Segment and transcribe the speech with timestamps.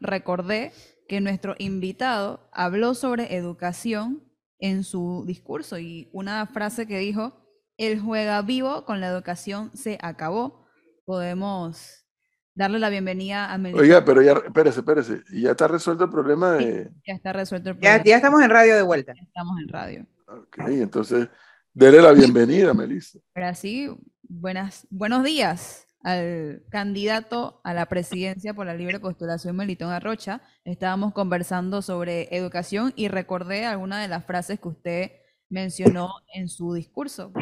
[0.00, 0.72] recordé
[1.08, 4.22] que nuestro invitado habló sobre educación
[4.58, 9.98] en su discurso y una frase que dijo, el juega vivo con la educación se
[10.02, 10.66] acabó.
[11.04, 12.06] Podemos
[12.54, 13.82] darle la bienvenida a Melissa.
[13.82, 16.90] Oiga, pero ya, espérese, espérese, ya está resuelto el problema de...
[17.06, 18.04] ya está resuelto el problema.
[18.04, 19.12] Ya, estamos en radio de vuelta.
[19.12, 20.06] estamos en radio.
[20.28, 21.28] Ok, entonces,
[21.72, 23.18] dele la bienvenida, Melissa.
[23.34, 23.88] Ahora sí,
[24.22, 30.40] buenas, buenos días al candidato a la presidencia por la libre postulación Melitón Arrocha.
[30.64, 35.10] Estábamos conversando sobre educación y recordé algunas de las frases que usted
[35.48, 37.32] mencionó en su discurso.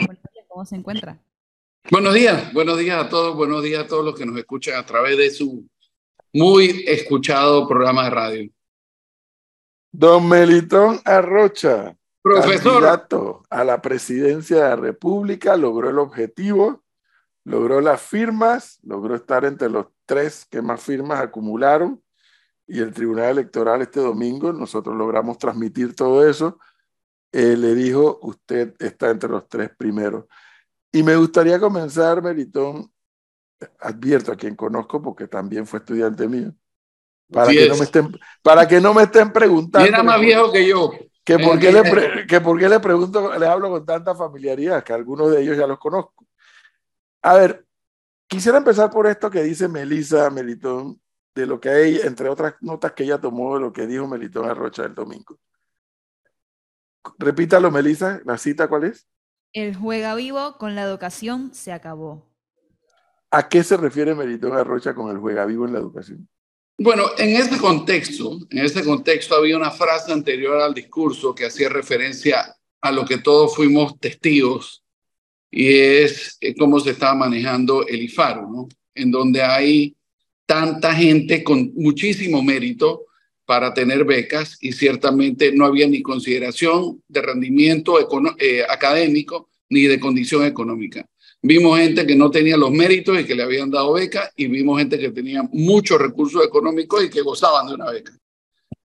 [0.49, 1.23] ¿Cómo se encuentra?
[1.91, 4.85] Buenos días, buenos días a todos, buenos días a todos los que nos escuchan a
[4.85, 5.67] través de su
[6.33, 8.51] muy escuchado programa de radio.
[9.93, 16.83] Don Melitón Arrocha, profesor candidato a la presidencia de la República, logró el objetivo
[17.49, 22.03] logró las firmas, logró estar entre los tres que más firmas acumularon
[22.67, 26.59] y el Tribunal Electoral este domingo, nosotros logramos transmitir todo eso,
[27.33, 30.27] eh, le dijo, usted está entre los tres primeros.
[30.93, 32.93] Y me gustaría comenzar, Meritón,
[33.81, 36.53] advierto a quien conozco porque también fue estudiante mío,
[37.33, 39.89] para, que no, me estén, para que no me estén preguntando.
[39.89, 40.91] Era más viejo que yo.
[41.25, 44.95] Que por, qué le que por qué le pregunto, le hablo con tanta familiaridad, que
[44.95, 46.28] algunos de ellos ya los conozco.
[47.23, 47.67] A ver,
[48.27, 51.01] quisiera empezar por esto que dice Melissa Melitón,
[51.35, 54.49] de lo que hay, entre otras notas que ella tomó de lo que dijo Melitón
[54.49, 55.39] Arrocha el domingo.
[57.19, 59.07] Repítalo, Melissa, la cita, ¿cuál es?
[59.53, 62.29] El juega vivo con la educación se acabó.
[63.31, 66.29] ¿A qué se refiere Melitón Arrocha con el juega vivo en la educación?
[66.77, 71.69] Bueno, en ese contexto, en ese contexto había una frase anterior al discurso que hacía
[71.69, 74.85] referencia a lo que todos fuimos testigos
[75.51, 78.69] y es eh, cómo se estaba manejando el IFARO, ¿no?
[78.95, 79.97] En donde hay
[80.47, 83.07] tanta gente con muchísimo mérito
[83.45, 87.99] para tener becas y ciertamente no había ni consideración de rendimiento
[88.39, 91.07] eh, académico ni de condición económica.
[91.41, 94.79] Vimos gente que no tenía los méritos y que le habían dado beca y vimos
[94.79, 98.13] gente que tenía muchos recursos económicos y que gozaban de una beca.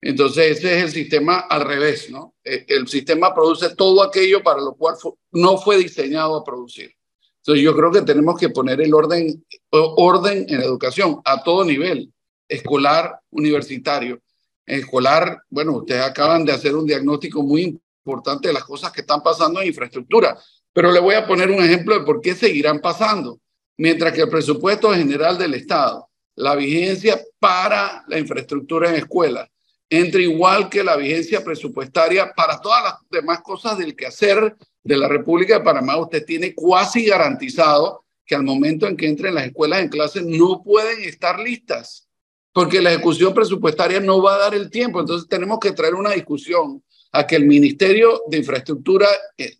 [0.06, 2.36] Entonces, ese es el sistema al revés, ¿no?
[2.44, 4.96] Eh, el sistema produce todo aquello para lo cual
[5.32, 6.94] no fue diseñado a producir.
[7.38, 12.12] Entonces, yo creo que tenemos que poner el orden, orden en educación a todo nivel,
[12.50, 14.20] escolar, universitario.
[14.66, 19.24] Escolar, bueno, ustedes acaban de hacer un diagnóstico muy importante de las cosas que están
[19.24, 20.38] pasando en infraestructura,
[20.74, 23.40] pero le voy a poner un ejemplo de por qué seguirán pasando.
[23.78, 29.50] Mientras que el presupuesto general del Estado, la vigencia para la infraestructura en escuelas,
[29.96, 35.08] entre igual que la vigencia presupuestaria para todas las demás cosas del quehacer de la
[35.08, 35.98] República de Panamá.
[35.98, 40.64] Usted tiene cuasi garantizado que al momento en que entren las escuelas en clase no
[40.64, 42.08] pueden estar listas,
[42.52, 45.00] porque la ejecución presupuestaria no va a dar el tiempo.
[45.00, 49.54] Entonces tenemos que traer una discusión a que el Ministerio de Infraestructura eh,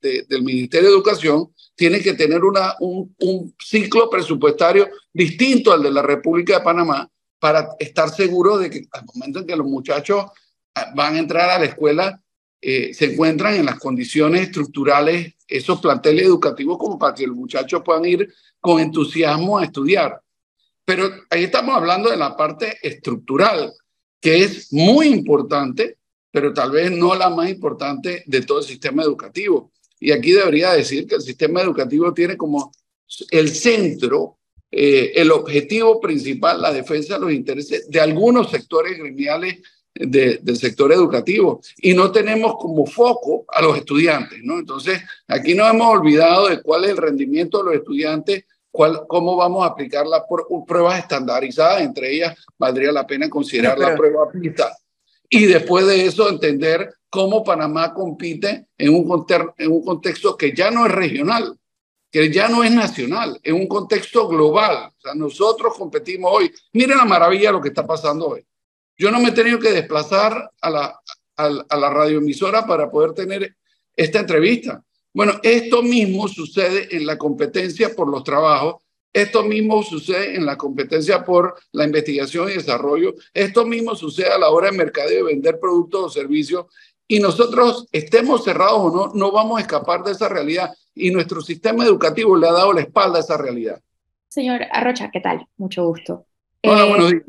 [0.00, 5.92] del Ministerio de Educación tiene que tener una, un, un ciclo presupuestario distinto al de
[5.92, 7.08] la República de Panamá
[7.46, 10.24] para estar seguro de que al momento en que los muchachos
[10.74, 12.20] ah, van a entrar a la escuela,
[12.60, 17.82] eh, se encuentran en las condiciones estructurales, esos planteles educativos, como para que los muchachos
[17.84, 20.20] puedan ir con entusiasmo a estudiar.
[20.84, 23.72] Pero ahí estamos hablando de la parte estructural,
[24.20, 25.98] que es muy importante,
[26.32, 29.70] pero tal vez no la más importante de todo el sistema educativo.
[30.00, 32.72] Y aquí debería decir que el sistema educativo tiene como
[33.30, 34.36] el centro
[34.70, 39.62] eh, el objetivo principal, la defensa de los intereses de algunos sectores gremiales
[39.98, 44.58] del sector educativo y no tenemos como foco a los estudiantes, ¿no?
[44.58, 49.36] Entonces, aquí nos hemos olvidado de cuál es el rendimiento de los estudiantes, cuál, cómo
[49.36, 50.22] vamos a aplicar las
[50.66, 54.76] pruebas estandarizadas, entre ellas valdría la pena considerar la prueba PISA.
[55.28, 59.26] Y después de eso, entender cómo Panamá compite en un,
[59.58, 61.56] en un contexto que ya no es regional,
[62.10, 64.92] que ya no es nacional, es un contexto global.
[64.96, 66.52] O sea, nosotros competimos hoy.
[66.72, 68.46] Miren la maravilla lo que está pasando hoy.
[68.96, 71.00] Yo no me he tenido que desplazar a la,
[71.36, 73.56] a, la radioemisora para poder tener
[73.94, 74.82] esta entrevista.
[75.12, 78.82] Bueno, esto mismo sucede en la competencia por los trabajos,
[79.12, 84.38] esto mismo sucede en la competencia por la investigación y desarrollo, esto mismo sucede a
[84.38, 86.66] la hora de mercadeo de vender productos o servicios
[87.08, 91.40] y nosotros estemos cerrados o no, no vamos a escapar de esa realidad y nuestro
[91.40, 93.80] sistema educativo le ha dado la espalda a esa realidad.
[94.28, 95.46] Señor Arrocha, ¿qué tal?
[95.56, 96.26] Mucho gusto.
[96.62, 97.22] Hola, eh, buenos días.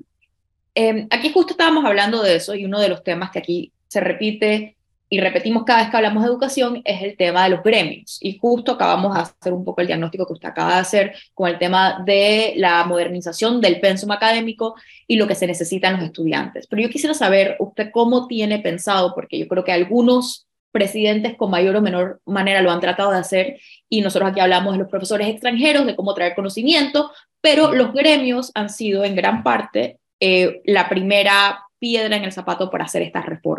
[0.76, 4.00] Eh, aquí justo estábamos hablando de eso y uno de los temas que aquí se
[4.00, 4.77] repite
[5.10, 8.18] y repetimos cada vez que hablamos de educación, es el tema de los gremios.
[8.22, 11.50] Y justo acabamos de hacer un poco el diagnóstico que usted acaba de hacer con
[11.50, 14.76] el tema de la modernización del pensum académico
[15.08, 16.68] y lo que se necesita en los estudiantes.
[16.68, 21.50] Pero yo quisiera saber usted cómo tiene pensado, porque yo creo que algunos presidentes con
[21.50, 23.60] mayor o menor manera lo han tratado de hacer
[23.90, 27.12] y nosotros aquí hablamos de los profesores extranjeros, de cómo traer conocimiento,
[27.42, 32.70] pero los gremios han sido en gran parte eh, la primera piedra en el zapato
[32.70, 33.57] para hacer estas reformas.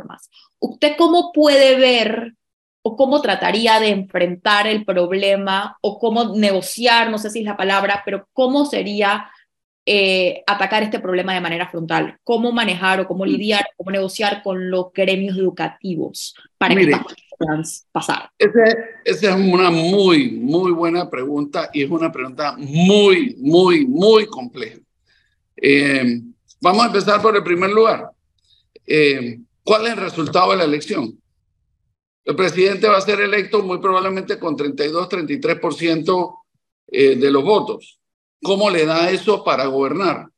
[0.58, 2.34] ¿Usted cómo puede ver
[2.82, 7.56] o cómo trataría de enfrentar el problema o cómo negociar, no sé si es la
[7.56, 9.30] palabra, pero cómo sería
[9.84, 12.18] eh, atacar este problema de manera frontal?
[12.24, 13.28] ¿Cómo manejar o cómo mm.
[13.28, 16.90] lidiar, cómo negociar con los gremios educativos para que
[17.38, 17.62] puedan
[17.92, 18.30] pasar?
[18.38, 18.64] Esa
[19.04, 24.78] es una muy, muy buena pregunta y es una pregunta muy, muy, muy compleja.
[25.56, 26.22] Eh,
[26.60, 28.10] Vamos a empezar por el primer lugar.
[28.86, 29.38] Eh,
[29.68, 31.20] ¿Cuál es el resultado de la elección?
[32.24, 36.38] El presidente va a ser electo muy probablemente con 32-33%
[36.86, 38.00] eh, de los votos.
[38.42, 40.30] ¿Cómo le da eso para gobernar?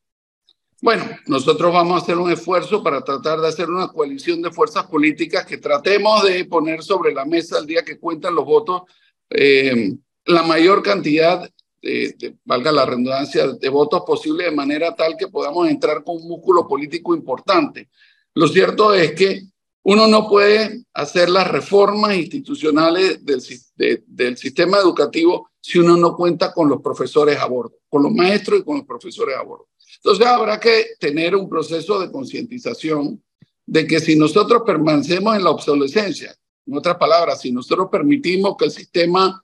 [0.82, 4.88] Bueno, nosotros vamos a hacer un esfuerzo para tratar de hacer una coalición de fuerzas
[4.88, 8.82] políticas que tratemos de poner sobre la mesa el día que cuentan los votos
[9.30, 9.94] eh,
[10.24, 11.48] la mayor cantidad
[11.80, 16.26] de, valga la redundancia, de votos posibles de manera tal que podamos entrar con un
[16.26, 17.88] músculo político importante.
[18.34, 19.42] Lo cierto es que
[19.82, 26.68] uno no puede hacer las reformas institucionales del, sistema educativo si uno no cuenta con
[26.68, 29.68] los profesores a bordo, con los maestros y con los profesores a bordo.
[29.96, 33.22] Entonces habrá que tener un proceso de concientización
[33.66, 36.34] de que si nosotros permanecemos en la obsolescencia,
[36.66, 39.42] en otras palabras, si nosotros permitimos que el sistema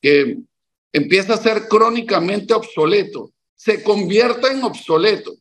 [0.00, 0.38] que
[0.92, 5.34] empieza a ser crónicamente obsoleto, se convierta en obsoleto,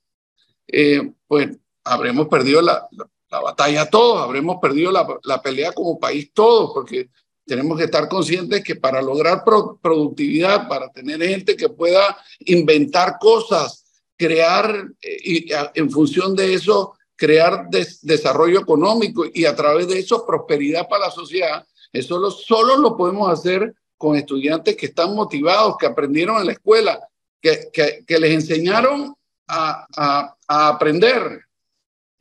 [0.67, 1.49] eh, pues
[1.83, 2.87] habremos perdido la,
[3.29, 7.09] batalla todos, habremos perdido la, pelea como país todos, porque
[7.45, 13.85] tenemos que estar conscientes que para lograr productividad, para tener gente que pueda inventar cosas,
[14.15, 20.25] crear eh, y en función de eso, crear desarrollo económico y a través de eso
[20.25, 25.85] prosperidad para la sociedad, eso solo lo podemos hacer con estudiantes que están motivados, que
[25.85, 26.99] aprendieron en la escuela,
[27.41, 29.15] que, que, les enseñaron
[29.47, 31.45] a, a, aprender.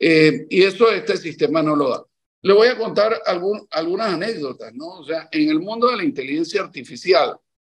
[0.05, 2.03] Eh, y eso este sistema no lo da.
[2.41, 3.21] Le voy a contar
[3.71, 4.99] algunas anécdotas, ¿no?
[4.99, 7.37] O sea, en el mundo de la inteligencia artificial,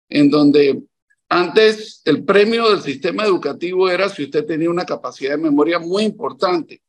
[0.09, 0.81] en donde
[1.29, 6.01] antes el premio del sistema educativo era si usted tenía una capacidad de memoria muy
[6.01, 6.81] importante.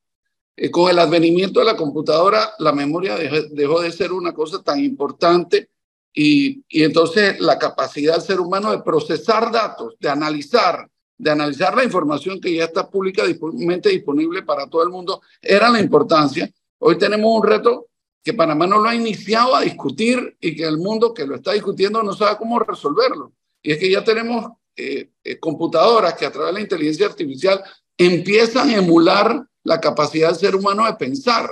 [0.57, 4.81] Eh, con el advenimiento de la computadora, la memoria dejó de ser una cosa tan
[4.83, 5.69] importante
[6.15, 10.89] y, entonces la capacidad del ser humano de procesar datos, de analizar,
[11.19, 15.81] de analizar la información que ya está públicamente disponible para todo el mundo, era la
[15.81, 16.51] importancia.
[16.79, 17.87] Hoy tenemos un reto
[18.23, 21.53] que Panamá no lo ha iniciado a discutir y que el mundo que lo está
[21.53, 23.33] discutiendo no sabe cómo resolverlo.
[23.63, 27.63] Y es que ya tenemos eh, eh, computadoras que a través de la inteligencia artificial
[27.97, 31.49] empiezan a emular la capacidad del ser humano de pensar.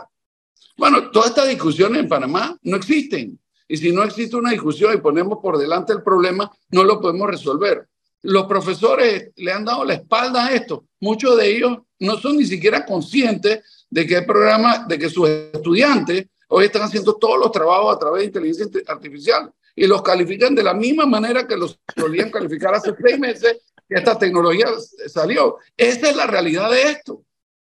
[0.77, 3.39] Bueno, todas estas discusiones en Panamá no existen.
[3.67, 7.29] Y si no existe una discusión y ponemos por delante el problema, no lo podemos
[7.31, 7.89] resolver.
[8.25, 10.87] Los profesores le han dado la espalda a esto.
[10.99, 15.29] Muchos de ellos no son ni siquiera conscientes de que el programa, de que sus
[15.29, 20.55] estudiantes hoy están haciendo todos los trabajos a través de inteligencia artificial y los califican
[20.55, 24.69] de la misma manera que los solían calificar hace seis meses que esta tecnología
[25.07, 25.59] salió.
[25.77, 27.23] Esa es la realidad de esto.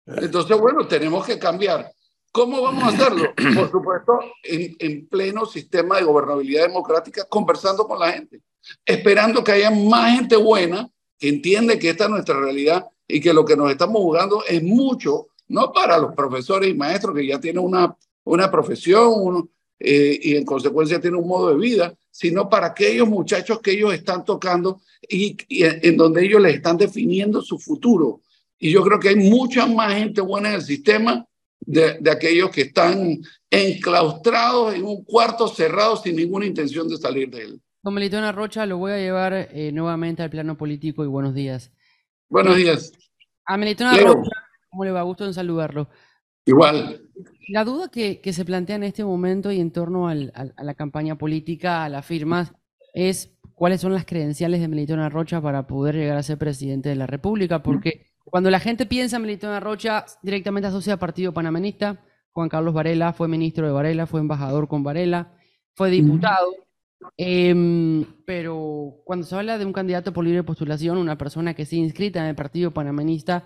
[0.06, 1.90] Entonces, bueno, tenemos que cambiar.
[2.30, 3.34] ¿Cómo vamos a hacerlo?
[3.34, 8.40] Por supuesto, en, pleno sistema de gobernabilidad democrática, conversando con la gente,
[8.84, 13.32] esperando que haya más gente buena que entiende que esta es nuestra realidad y que
[13.32, 17.40] lo que nos estamos jugando es mucho, no para los profesores y maestros que ya
[17.40, 22.68] tienen una, una profesión eh, y en consecuencia tienen un modo de vida, sino para
[22.68, 28.22] aquellos muchachos que ellos están tocando y, en donde ellos les están definiendo su futuro.
[28.58, 31.26] Y yo creo que hay mucha más gente buena en el sistema
[31.60, 33.20] de, aquellos que están
[33.50, 37.60] enclaustrados en un cuarto cerrado sin ninguna intención de salir de él.
[37.86, 41.70] Don Melitón Rocha, lo voy a llevar eh, nuevamente al plano político y buenos días.
[42.28, 42.92] Buenos días.
[43.44, 44.30] A Melitón Rocha,
[44.68, 45.02] ¿cómo le va?
[45.02, 45.88] Gusto en saludarlo.
[46.46, 47.08] Igual.
[47.46, 51.84] La duda que, se plantea en este momento y en torno a la campaña política,
[51.84, 52.52] a las firmas,
[52.92, 56.96] es cuáles son las credenciales de Melitón Rocha para poder llegar a ser presidente de
[56.96, 62.04] la República, porque cuando la gente piensa en Melitón Rocha, directamente asocia al Partido Panamanista.
[62.32, 65.36] Juan Carlos Varela fue ministro de Varela, fue embajador con Varela,
[65.74, 66.65] fue diputado.
[67.16, 71.76] Em, pero cuando se habla de un candidato por libre postulación, una persona que se
[71.76, 73.44] inscrita en el Partido Panamanista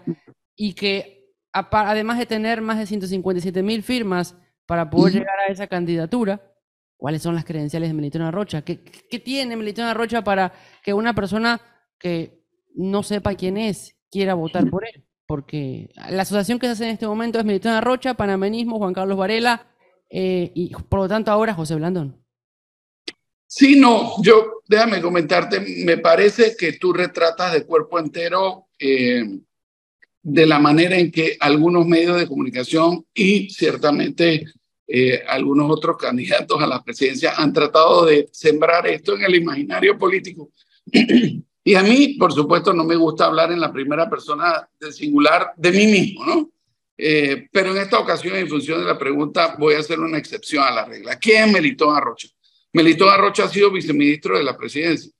[0.57, 4.37] y que además de tener más de 157 mil firmas,
[4.71, 6.41] para poder llegar a esa candidatura,
[6.97, 8.63] ¿cuáles son las credenciales de Melitón Rocha?
[8.63, 10.53] ¿Qué, ¿Qué, tiene Melitón Rocha para
[10.85, 11.61] que una persona
[11.99, 12.45] que
[12.77, 15.09] no sepa quién es quiera votar por él?
[15.27, 19.19] Porque la asociación que se hace en este momento es Melitón Rocha, Panamenismo, Juan Carlos
[19.19, 19.67] Varela
[20.09, 22.25] eh, y por lo tanto ahora José Blandón.
[23.53, 29.25] Sí, no, yo déjame comentarte, me parece que tú retratas de cuerpo entero eh,
[30.23, 34.45] de la manera en que algunos medios de comunicación y ciertamente
[34.87, 39.99] eh, algunos otros candidatos a la presidencia han tratado de sembrar esto en el imaginario
[39.99, 40.53] político.
[41.65, 45.55] y a mí, por supuesto, no me gusta hablar en la primera persona del singular
[45.57, 46.51] de mí mismo, ¿no?
[46.97, 50.63] Eh, pero en esta ocasión, en función de la pregunta, voy a hacer una excepción
[50.63, 51.19] a la regla.
[51.19, 52.29] ¿Quién es Melitón Arrocha?
[52.73, 55.11] Melitón Arrocha ha sido viceministro de la presidencia.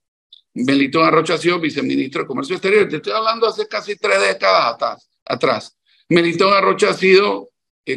[0.53, 2.87] Melitón Arrocha ha sido viceministro de Comercio Exterior.
[2.87, 5.77] Te estoy hablando hace casi tres décadas atrás.
[6.09, 7.49] Melitón Arrocha ha sido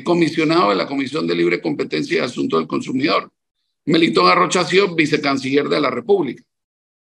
[0.03, 3.31] comisionado de la Comisión de Libre Competencia y Asuntos del Consumidor.
[3.87, 6.43] Melitón Arrocha ha sido vicecanciller de la República.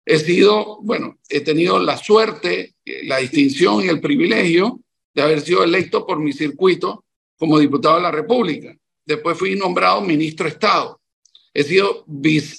[0.04, 4.80] He sido, bueno, he tenido la suerte, eh, la distinción y el privilegio
[5.14, 7.04] de haber sido electo por mi circuito
[7.36, 8.74] como diputado de la República.
[9.04, 11.00] Después fui nombrado ministro de Estado.
[11.54, 12.04] He sido,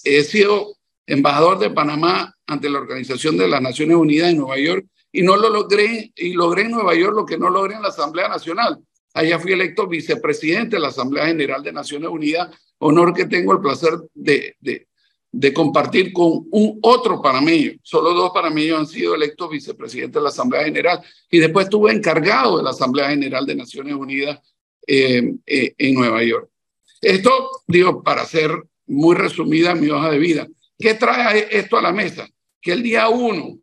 [0.03, 4.85] he sido embajador de Panamá ante la Organización de las Naciones Unidas en Nueva York
[5.11, 7.89] y no lo logré, y logré en Nueva York lo que no logré en la
[7.89, 8.79] Asamblea Nacional,
[9.13, 13.59] Allá fui electo vicepresidente de la Asamblea General de Naciones Unidas, honor que tengo el
[13.59, 17.73] placer de, de, compartir con un otro panameño.
[17.83, 22.57] Solo dos panameños han sido electos vicepresidentes de la Asamblea General y después estuve encargado
[22.57, 24.39] de la Asamblea General de Naciones Unidas
[24.87, 26.49] eh, eh, en Nueva York.
[26.99, 27.31] Esto,
[27.67, 28.51] digo, para ser
[28.87, 30.47] muy resumida mi hoja de vida.
[30.77, 32.27] ¿Qué trae esto a la mesa?
[32.61, 33.59] Que el día uno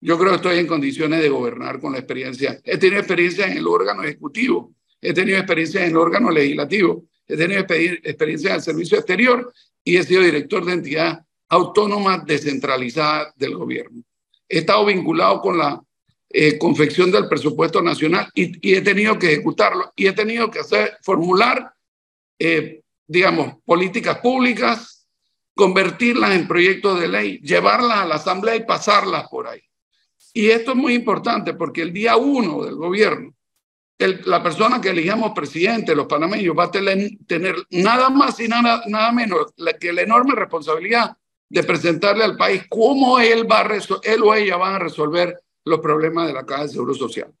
[0.00, 2.60] yo creo que estoy en condiciones de gobernar con la experiencia.
[2.64, 7.36] He tenido experiencia en el órgano ejecutivo, he tenido experiencia en el órgano legislativo, he
[7.36, 9.52] tenido experiencia en el servicio exterior
[9.82, 14.02] y he sido director de entidad autónoma descentralizada del gobierno.
[14.48, 15.82] He estado vinculado con la
[16.30, 20.96] eh, confección del presupuesto nacional y, he tenido que ejecutarlo y he tenido que hacer,
[21.02, 21.72] formular,
[22.38, 25.08] eh, digamos, políticas públicas,
[25.54, 29.60] convertirlas en proyectos de ley, llevarlas a la asamblea y pasarlas por ahí.
[30.32, 33.34] Y esto es muy importante porque el día uno del gobierno,
[33.98, 39.10] la persona que elijamos presidente, los panameños, va a tener, nada más y nada, nada
[39.10, 41.16] menos que la enorme responsabilidad
[41.48, 45.80] de presentarle al país cómo él, va a él o ella van a resolver los
[45.80, 47.32] problemas de la Caja de Seguro Social.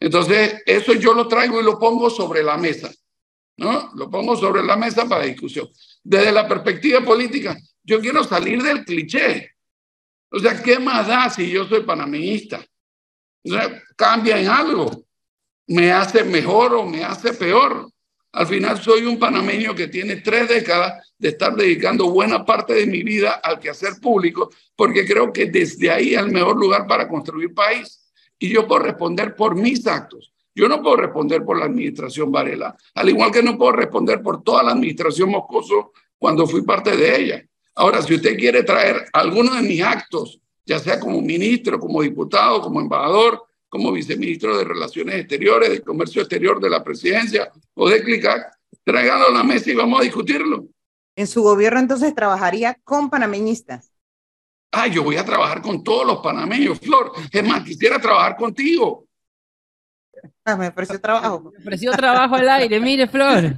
[0.00, 2.90] Entonces, eso yo lo traigo y lo pongo sobre la mesa,
[3.60, 3.92] ¿no?
[3.94, 5.68] Lo pongo sobre la mesa para discusión.
[6.02, 9.50] Desde la perspectiva política, yo quiero salir del cliché.
[10.30, 12.64] O sea, ¿qué más da si yo soy panameñista?
[13.44, 15.04] O sea, cambia en algo.
[15.66, 17.90] Me hace mejor o me hace peor.
[18.32, 22.86] Al final soy un panameño que tiene tres décadas de estar dedicando buena parte de
[22.86, 27.06] mi vida al quehacer público, porque creo que desde ahí es el mejor lugar para
[27.06, 28.10] construir país.
[28.38, 30.29] Y yo puedo responder por mis actos.
[30.54, 34.42] Yo no puedo responder por la administración Varela, al igual que no puedo responder por
[34.42, 37.44] toda la administración Moscoso cuando fui parte de ella.
[37.76, 42.60] Ahora, si usted quiere traer alguno de mis actos, ya sea como ministro, como diputado,
[42.60, 48.02] como embajador, como viceministro de Relaciones Exteriores, de Comercio Exterior de la Presidencia o de
[48.02, 48.52] CLICAC,
[48.84, 50.66] tráigalo a la mesa y vamos a discutirlo.
[51.16, 53.92] En su gobierno entonces trabajaría con panameñistas.
[54.72, 57.12] Ah, yo voy a trabajar con todos los panameños, Flor.
[57.32, 59.06] Es más, quisiera trabajar contigo.
[60.44, 61.52] Ah, me ofreció trabajo.
[61.52, 63.56] Me ofreció trabajo al aire, mire, Flor.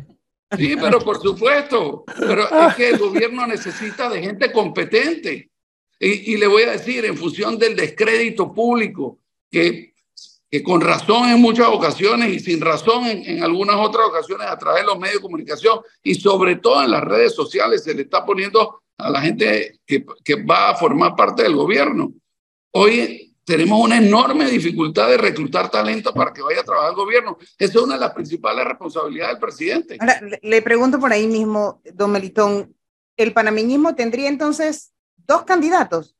[0.56, 2.04] Sí, pero por supuesto.
[2.18, 5.50] Pero es que el gobierno necesita de gente competente.
[5.98, 9.94] Y, le voy a decir, en función del descrédito público, que,
[10.50, 14.58] que con razón en muchas ocasiones y sin razón en, en, algunas otras ocasiones a
[14.58, 18.02] través de los medios de comunicación y sobre todo en las redes sociales se le
[18.02, 22.12] está poniendo a la gente que, que va a formar parte del gobierno.
[22.72, 27.38] Hoy tenemos una enorme dificultad de reclutar talento para que vaya a trabajar el gobierno.
[27.58, 29.96] Esa es una de las principales responsabilidades del presidente.
[29.98, 32.74] Ahora, le pregunto por ahí mismo, don Melitón,
[33.16, 36.16] ¿el panameñismo tendría entonces dos candidatos?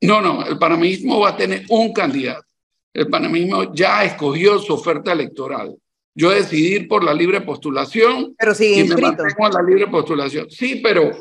[0.00, 2.46] No, no, el panameñismo va a tener un candidato.
[2.94, 5.76] El panameñismo ya escogió su oferta electoral.
[6.14, 8.34] Yo decidí por la libre postulación.
[8.38, 9.22] Pero sigue inscrito.
[9.22, 10.50] Me la libre postulación.
[10.50, 11.12] Sí, pero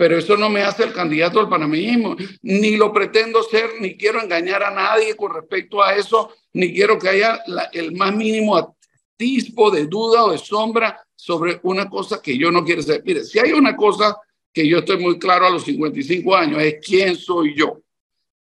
[0.00, 4.22] pero eso no me hace el candidato al panameñismo, ni lo pretendo ser, ni quiero
[4.22, 7.38] engañar a nadie con respecto a eso, ni quiero que haya
[7.74, 12.64] el más mínimo atisbo de duda o de sombra sobre una cosa que yo no
[12.64, 13.02] quiero ser.
[13.04, 14.16] Mire, si hay una cosa
[14.50, 17.82] que yo estoy muy claro a los 55 años, es quién soy yo,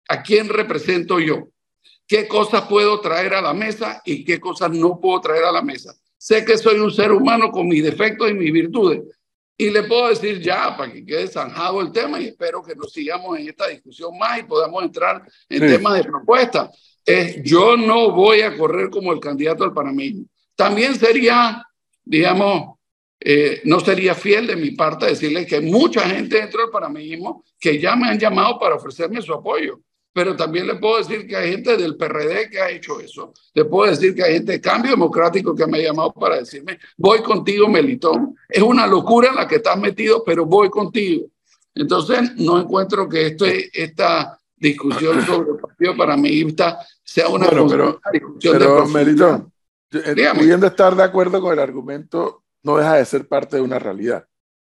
[0.08, 1.50] a quién represento yo,
[2.06, 5.60] qué cosas puedo traer a la mesa y qué cosas no puedo traer a la
[5.60, 5.94] mesa.
[6.16, 9.02] sé que soy un ser humano con mis defectos y mis virtudes.
[9.56, 12.92] Y le puedo decir ya, para que quede zanjado el tema, y espero que nos
[12.92, 16.70] sigamos en esta discusión más y podamos entrar en temas de propuesta.
[17.04, 20.24] Es, yo no voy a correr como el candidato al panameño.
[20.56, 21.64] También sería,
[22.04, 22.78] digamos,
[23.20, 27.44] eh, no sería fiel de mi parte decirles que hay mucha gente dentro del panameñismo
[27.58, 29.80] que ya me han llamado para ofrecerme su apoyo
[30.12, 33.32] pero también le puedo decir que hay gente del PRD que ha hecho eso.
[33.54, 36.78] Le puedo decir que hay gente de Cambio Democrático que me ha llamado para decirme,
[36.98, 38.36] voy contigo, Melitón.
[38.48, 41.26] Es una locura en la que estás metido, pero voy contigo.
[41.74, 48.58] Entonces, no encuentro que esto, esta discusión sobre el partido panamista sea una bueno, discusión
[48.58, 49.50] pero, Melitón,
[49.90, 54.26] pudiendo estar de acuerdo con el argumento, no deja de ser parte de una realidad.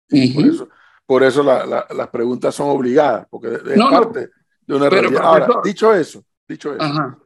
[0.09, 0.69] Por eso,
[1.05, 4.31] por eso las preguntas son obligadas, porque es parte
[4.67, 5.23] de una realidad.
[5.23, 7.21] Ahora, dicho eso, dicho eso,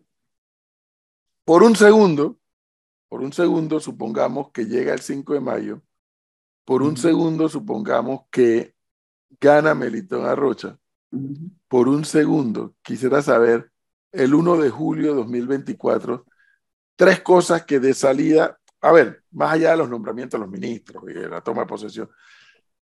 [1.44, 2.38] por un segundo,
[3.08, 5.82] por un segundo, supongamos que llega el 5 de mayo,
[6.64, 8.74] por un segundo, supongamos que
[9.40, 10.78] gana Melitón Arrocha,
[11.68, 13.72] por un segundo, quisiera saber,
[14.12, 16.26] el 1 de julio de 2024,
[16.96, 21.02] tres cosas que de salida, a ver, más allá de los nombramientos de los ministros
[21.08, 22.10] y de la toma de posesión,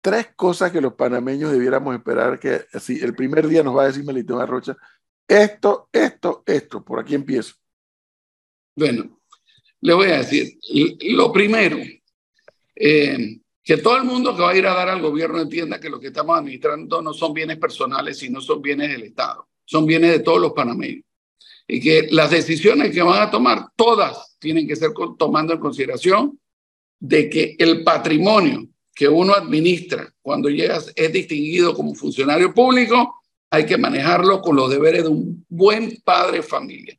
[0.04, 3.86] tres cosas que los panameños debiéramos esperar que así el primer día nos va a
[3.86, 4.76] decir Melitón Arrocha,
[5.26, 7.54] esto, esto, esto, por aquí empiezo.
[8.76, 9.18] Bueno,
[9.80, 10.58] le voy a decir,
[11.08, 11.78] lo primero,
[12.76, 15.88] eh, que todo el mundo que va a ir a dar al gobierno entienda que
[15.88, 20.10] lo que estamos administrando no son bienes personales, sino son bienes del Estado, son bienes
[20.10, 21.06] de todos los panameños.
[21.66, 26.38] Y que las decisiones que van a tomar, todas tienen que ser tomando en consideración
[27.00, 33.66] de que el patrimonio que uno administra cuando llegas es distinguido como funcionario público, hay
[33.66, 36.98] que manejarlo con los deberes de un buen padre familia.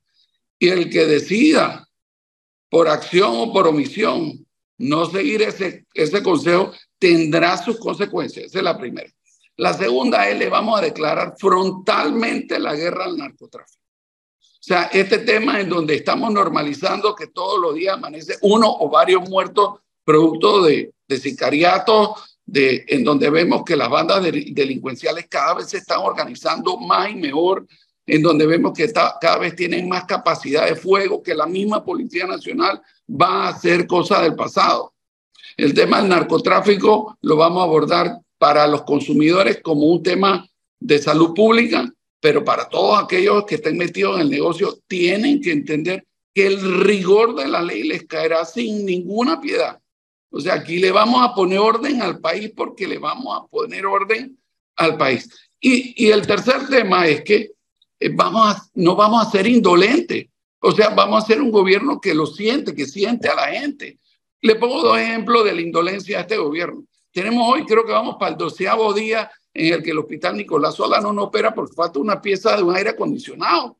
[0.60, 1.88] Y el que decida
[2.70, 4.46] por acción o por omisión
[4.78, 8.48] no seguir ese, ese consejo tendrá sus consecuencias.
[8.48, 9.10] Esa es la primera.
[9.58, 13.82] La segunda es le vamos a declarar frontalmente la guerra al narcotráfico.
[14.42, 18.90] O sea, este tema en donde estamos normalizando que todos los días amanece uno o
[18.90, 22.16] varios muertos producto de, de sicariato,
[22.46, 27.16] de, en donde vemos que las bandas delincuenciales cada vez se están organizando más y
[27.16, 27.66] mejor,
[28.06, 32.28] en donde vemos que cada vez tienen más capacidad de fuego, que la misma Policía
[32.28, 34.94] Nacional va a hacer cosas del pasado.
[35.58, 40.48] El tema del narcotráfico lo vamos a abordar para los consumidores como un tema
[40.80, 45.52] de salud pública, pero para todos aquellos que estén metidos en el negocio tienen que
[45.52, 49.80] entender que el rigor de la ley les caerá sin ninguna piedad.
[50.36, 53.86] O sea, aquí le vamos a poner orden al país porque le vamos a poner
[53.86, 54.38] orden
[54.76, 55.30] al país.
[55.62, 57.52] Y, y el tercer tema es que
[57.98, 60.28] eh, vamos a, no vamos a ser indolentes.
[60.60, 63.98] O sea, vamos a ser un gobierno que lo siente, que siente a la gente.
[64.42, 66.84] Le pongo dos ejemplos de la indolencia de este gobierno.
[67.14, 70.76] Tenemos hoy, creo que vamos para el doceavo día en el que el hospital Nicolás
[70.76, 73.68] Solano no opera porque falta una pieza de un aire acondicionado.
[73.68, 73.78] O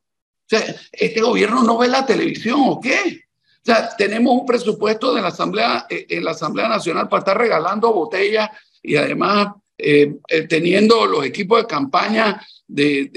[0.48, 0.64] sea,
[0.94, 3.25] ¿este gobierno no ve la televisión o qué?
[3.66, 7.36] O sea, tenemos un presupuesto de la Asamblea, eh, en la Asamblea Nacional para estar
[7.36, 8.52] regalando botellas
[8.84, 13.10] y además eh, eh, teniendo los equipos de campaña de,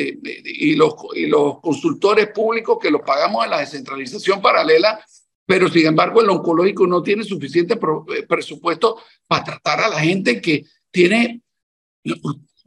[0.45, 4.99] y, los, y los consultores públicos que los pagamos en la descentralización paralela,
[5.45, 7.79] pero sin embargo el oncológico no tiene suficiente
[8.27, 11.43] presupuesto para tratar a la gente que tiene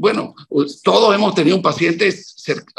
[0.02, 2.12] bueno, pues, todos hemos tenido un paciente,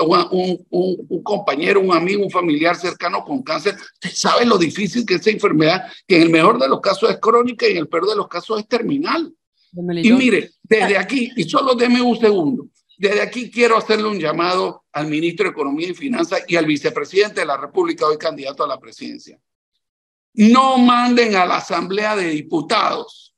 [0.01, 3.77] un, un, compañero, un amigo, un familiar cercano con cáncer.
[3.77, 7.11] Usted sabe lo difícil que es esa enfermedad, que en el mejor de los casos
[7.11, 9.33] es crónica y en el peor de los casos es terminal.
[10.03, 12.67] Y mire, desde aquí, y solo deme un segundo,
[12.99, 17.43] desde aquí quiero hacerle un llamado al ministro de Economía y Finanzas y al vicepresidente
[17.43, 19.39] de la República, hoy candidato a la presidencia.
[20.35, 23.33] No manden a la Asamblea de Diputados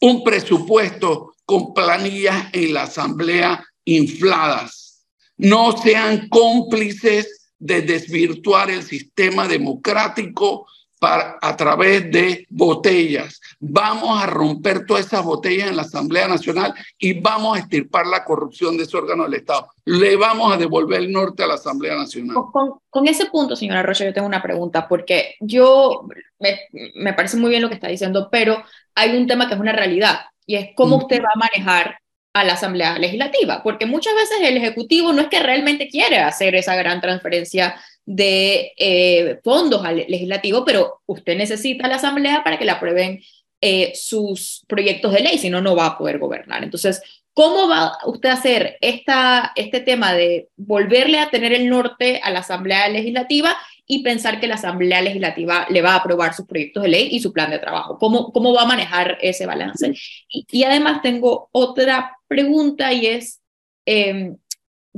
[0.00, 5.06] un presupuesto con planillas en la asamblea infladas.
[5.36, 10.66] No sean cómplices de desvirtuar el sistema democrático
[10.98, 13.40] para, a través de botellas.
[13.58, 18.24] Vamos a romper todas esas botellas en la Asamblea Nacional y vamos a extirpar la
[18.24, 19.68] corrupción de ese órgano del Estado.
[19.84, 22.36] Le vamos a devolver el norte a la Asamblea Nacional.
[22.52, 26.06] Con, con ese punto, señora Rocha, yo tengo una pregunta, porque yo
[26.38, 26.60] me,
[26.94, 28.62] me parece muy bien lo que está diciendo, pero
[28.94, 31.98] hay un tema que es una realidad y es cómo usted va a manejar
[32.34, 36.56] a la Asamblea Legislativa, porque muchas veces el Ejecutivo no es que realmente quiere hacer
[36.56, 42.64] esa gran transferencia de eh, fondos al legislativo, pero usted necesita la Asamblea para que
[42.64, 43.22] le aprueben
[43.60, 46.64] eh, sus proyectos de ley, si no, no va a poder gobernar.
[46.64, 47.00] Entonces,
[47.32, 52.30] ¿cómo va usted a hacer esta, este tema de volverle a tener el norte a
[52.30, 56.82] la Asamblea Legislativa y pensar que la Asamblea Legislativa le va a aprobar sus proyectos
[56.82, 57.98] de ley y su plan de trabajo.
[57.98, 59.94] ¿Cómo, cómo va a manejar ese balance?
[60.28, 63.42] Y, además tengo otra pregunta y es,
[63.84, 64.36] em,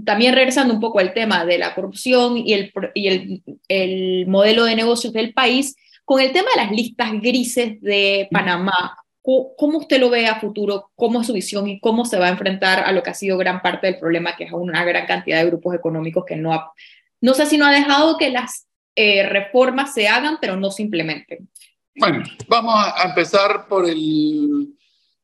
[0.04, 4.64] también regresando un poco al tema de la corrupción y el, y el, el modelo
[4.64, 8.96] de negocios del país, con el tema de las listas grises de Panamá,
[9.56, 10.92] ¿Cómo usted lo ve a futuro?
[10.94, 13.36] ¿Cómo es su visión y cómo se va a enfrentar a lo que ha sido
[13.36, 16.72] gran parte del problema, que es una gran cantidad de grupos económicos que no ha,
[17.20, 20.82] no sé si no ha dejado que las eh, reformas se hagan, pero no se
[20.82, 21.48] implementen?
[21.94, 24.74] Bueno, vamos a empezar por el,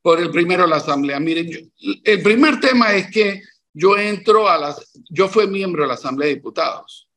[0.00, 1.18] por el primero, la Asamblea.
[1.18, 1.72] Miren,
[2.04, 3.42] el primer tema es que
[3.74, 7.08] yo entro a las, yo fui miembro de la Asamblea de Diputados.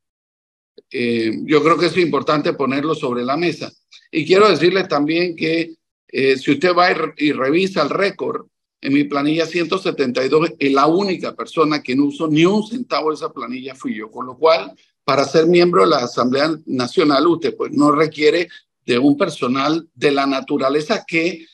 [0.90, 3.70] Eh, yo creo que es importante ponerlo sobre la mesa.
[4.10, 5.74] Y quiero decirles también que
[6.08, 8.46] eh, si usted va y, revisa el récord,
[8.80, 13.32] en mi planilla 172, la única persona que no usó ni un centavo de esa
[13.32, 14.10] planilla fui yo.
[14.10, 14.72] Con lo cual,
[15.06, 18.48] para ser miembro de la Asamblea Nacional, usted pues no requiere
[18.84, 21.46] de un personal de la naturaleza que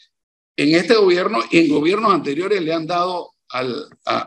[0.56, 3.60] en este gobierno y en gobiernos anteriores le han dado a,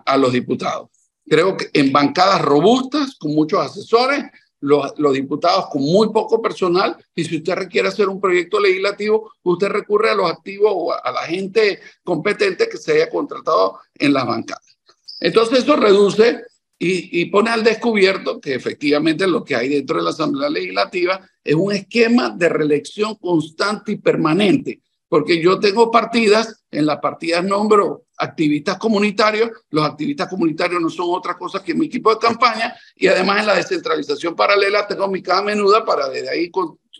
[0.05, 0.89] a los diputados.
[1.27, 4.25] Creo que en bancadas robustas, con muchos asesores,
[4.65, 9.67] los, diputados con muy poco personal y si usted requiere hacer un proyecto legislativo, usted
[9.67, 14.25] recurre a los activos o a, la gente competente que se haya contratado en las
[14.25, 14.77] bancadas.
[15.19, 16.43] Entonces eso reduce
[16.77, 21.21] y, y, pone al descubierto que efectivamente lo que hay dentro de la Asamblea Legislativa
[21.43, 27.43] es un esquema de reelección constante y permanente porque yo tengo partidas, en las partidas
[27.43, 32.75] nombro activistas comunitarios, los activistas comunitarios no son otra cosa que mi equipo de campaña
[32.95, 36.49] y además en la descentralización paralela tengo mi cada menuda para desde ahí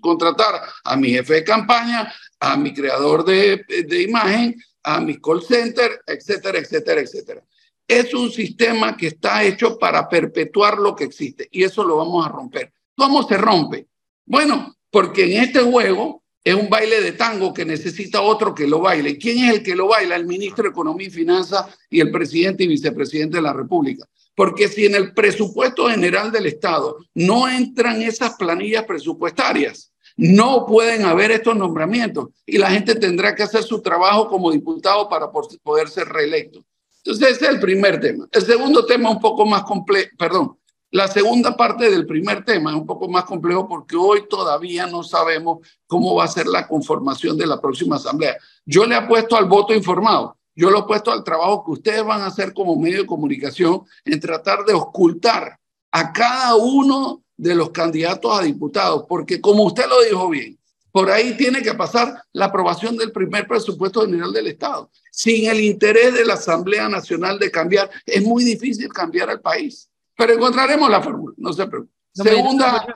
[0.01, 5.41] contratar a mi jefe de campaña, a mi creador de, de imagen, a mi call
[5.41, 7.43] center, etcétera, etcétera, etcétera.
[7.87, 12.25] Es un sistema que está hecho para perpetuar lo que existe y eso lo vamos
[12.25, 12.73] a romper.
[12.95, 13.87] ¿Cómo se rompe?
[14.25, 18.79] Bueno, porque en este juego es un baile de tango que necesita otro que lo
[18.79, 19.17] baile.
[19.17, 20.15] ¿Quién es el que lo baila?
[20.15, 24.05] El ministro de Economía y Finanzas y el presidente y vicepresidente de la República.
[24.35, 31.05] Porque si en el presupuesto general del Estado no entran esas planillas presupuestarias, no pueden
[31.05, 35.89] haber estos nombramientos y la gente tendrá que hacer su trabajo como diputado para poder
[35.89, 36.63] ser reelecto.
[37.05, 38.27] Entonces, ese es el primer tema.
[38.31, 40.57] El segundo tema un poco más complejo, perdón,
[40.89, 45.03] la segunda parte del primer tema es un poco más complejo porque hoy todavía no
[45.03, 48.37] sabemos cómo va a ser la conformación de la próxima asamblea.
[48.65, 52.21] Yo le apuesto al voto informado, yo lo he puesto al trabajo que ustedes van
[52.21, 55.59] a hacer como medio de comunicación en tratar de ocultar
[55.91, 60.57] a cada uno de los candidatos a diputados, porque como usted lo dijo bien,
[60.95, 64.89] por ahí tiene que pasar la aprobación del primer presupuesto general del Estado.
[65.12, 69.89] Sin el interés de la Asamblea Nacional de cambiar, es muy difícil cambiar al país.
[70.15, 71.91] Pero encontraremos la fórmula, no se preocupe.
[72.13, 72.95] segunda,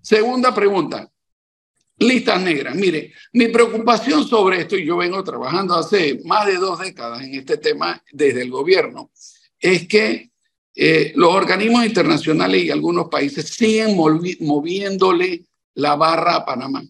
[0.00, 1.10] segunda pregunta.
[1.98, 2.76] Listas negras.
[2.76, 7.34] Mire, mi preocupación sobre esto, y yo vengo trabajando hace más de dos décadas en
[7.34, 9.10] este tema desde el gobierno,
[9.58, 10.30] es que
[10.72, 16.84] eh, los organismos internacionales y algunos países siguen moviéndole la barra a Panamá.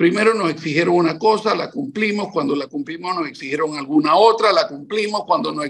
[0.00, 4.66] Primero nos exigieron una cosa, la cumplimos, cuando la cumplimos nos exigieron alguna otra, la
[4.66, 5.60] cumplimos, cuando no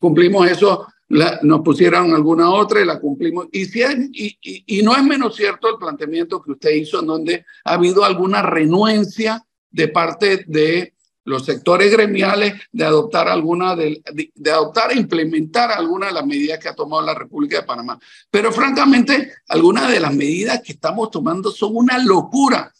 [0.00, 3.46] cumplimos eso nos pusieron alguna otra y la cumplimos.
[3.52, 3.80] Y, si
[4.12, 8.02] y, y, no es menos cierto el planteamiento que usted hizo en donde ha habido
[8.02, 14.02] alguna renuencia de parte de los sectores gremiales de adoptar alguna de,
[14.34, 18.00] de, adoptar e implementar alguna de las medidas que ha tomado la República de Panamá.
[18.32, 22.72] Pero francamente, algunas de las medidas que estamos tomando son una locura.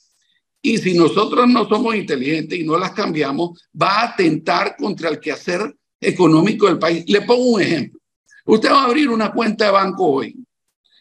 [0.63, 5.19] Y si nosotros no somos inteligentes y no las cambiamos, va a atentar contra el
[5.19, 7.05] quehacer económico del país.
[7.09, 8.01] Le pongo un ejemplo.
[8.45, 10.37] Usted va a abrir una cuenta de banco hoy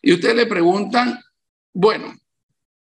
[0.01, 1.19] y usted le preguntan,
[1.73, 2.13] bueno,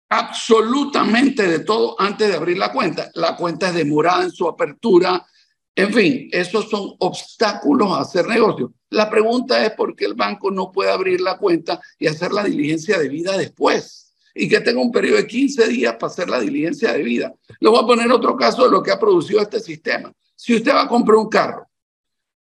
[0.09, 3.09] absolutamente de todo antes de abrir la cuenta.
[3.15, 5.25] La cuenta es demorada en su apertura.
[5.75, 8.73] En fin, esos son obstáculos a hacer negocio.
[8.89, 12.43] La pregunta es por qué el banco no puede abrir la cuenta y hacer la
[12.43, 16.39] diligencia de vida después y que tenga un periodo de 15 días para hacer la
[16.39, 17.33] diligencia de vida.
[17.59, 20.11] Le voy a poner otro caso de lo que ha producido este sistema.
[20.35, 21.67] Si usted va a comprar un carro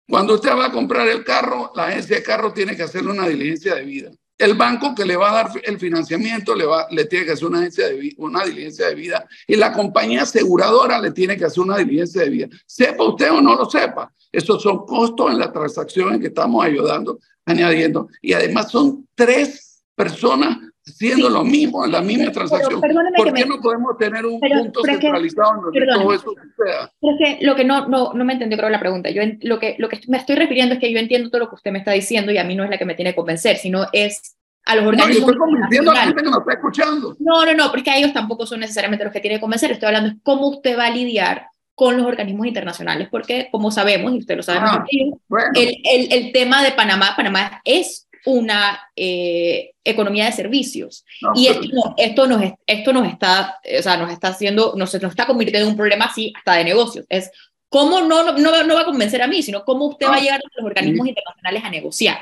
[0.09, 3.27] cuando usted va a comprar el carro, la agencia de carro tiene que hacerle una
[3.27, 4.11] diligencia de vida.
[4.37, 7.47] El banco que le va a dar el financiamiento le, va, le tiene que hacer
[7.47, 11.61] una, agencia de, una diligencia de vida y la compañía aseguradora le tiene que hacer
[11.61, 12.47] una diligencia de vida.
[12.65, 16.63] Sepa usted o no lo sepa, esos son costos en la transacción en que estamos
[16.63, 18.07] ayudando, añadiendo.
[18.21, 20.57] Y además son tres personas
[20.95, 22.81] siendo lo mismo, la misma transacción.
[22.81, 26.91] ¿Por qué no podemos tener un punto centralizado en donde todo eso suceda?
[27.01, 29.09] Pero es que lo que no, no, no me entendió creo la pregunta.
[29.09, 31.55] Yo lo que, lo que me estoy refiriendo es que yo entiendo todo lo que
[31.55, 33.57] usted me está diciendo y a mí no es la que me tiene que convencer,
[33.57, 35.31] sino es a los No, yo organismos
[35.71, 37.15] estoy a la gente que nos está escuchando.
[37.19, 39.71] No, no, no, porque a ellos tampoco son necesariamente los que tiene que convencer.
[39.71, 44.11] Estoy hablando de cómo usted va a lidiar con los organismos internacionales, porque como sabemos,
[44.11, 48.06] y usted lo sabe Ah, que Bueno, el, el, el tema de Panamá, Panamá es
[48.27, 51.05] una eh, economía de servicios.
[51.21, 54.73] no, Y esto, no- esto, nos, es- esto nos está, o sea, nos está haciendo,
[54.75, 57.05] nos, nos está convirtiendo en un problema así hasta de negocios.
[57.09, 57.31] Es
[57.69, 60.39] cómo no, no, no, va a convencer a mí, sino cómo usted va a llegar
[60.39, 62.17] a los organismos internacionales a negociar.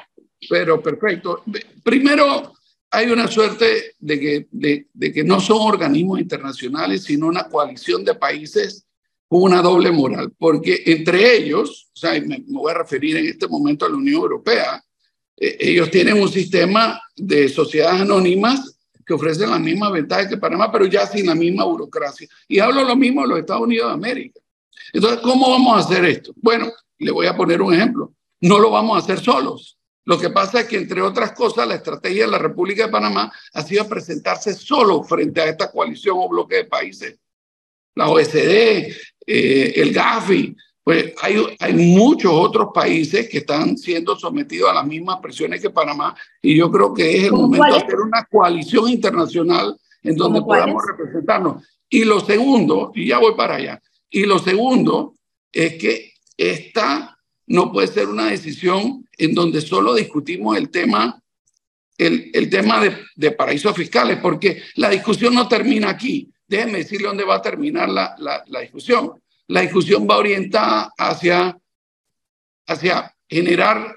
[0.48, 1.44] Pero perfecto.
[1.84, 2.54] Primero,
[2.92, 8.06] hay una suerte de que, de, de que no son organismos internacionales, sino una coalición
[8.06, 8.86] de países
[9.28, 13.26] con una doble moral, porque entre ellos, o sea, me, me voy a referir en
[13.26, 14.84] este momento a la Unión Europea,
[15.38, 20.72] eh, ellos tienen un sistema de sociedades anónimas que ofrecen las mismas ventajas que Panamá,
[20.72, 22.28] pero ya sin la misma burocracia.
[22.48, 24.40] Y hablo lo mismo de los Estados Unidos de América.
[24.94, 26.34] Entonces, ¿cómo vamos a hacer esto?
[26.38, 28.14] Bueno, le voy a poner un ejemplo.
[28.42, 29.78] No lo vamos a hacer solos.
[30.06, 33.32] Lo que pasa es que, entre otras cosas, la estrategia de la República de Panamá
[33.54, 37.20] ha sido presentarse solo frente a esta coalición o bloque de países.
[37.96, 38.94] La OSD,
[39.26, 44.86] eh, el GAFI, pues hay, hay muchos otros países que están siendo sometidos a las
[44.86, 48.24] mismas presiones que Panamá y yo creo que es el ¿Cómo momento de hacer una
[48.26, 51.64] coalición internacional en donde podamos representarnos.
[51.90, 55.16] Y lo segundo, y ya voy para allá, y lo segundo
[55.52, 57.18] es que esta
[57.48, 61.20] no puede ser una decisión en donde solo discutimos el tema,
[61.98, 66.32] el, el tema de, de paraísos fiscales, porque la discusión no termina aquí.
[66.48, 69.14] Déjenme decirle dónde va a terminar la, la, la discusión.
[69.48, 71.58] La discusión va orientada hacia,
[72.68, 73.96] hacia generar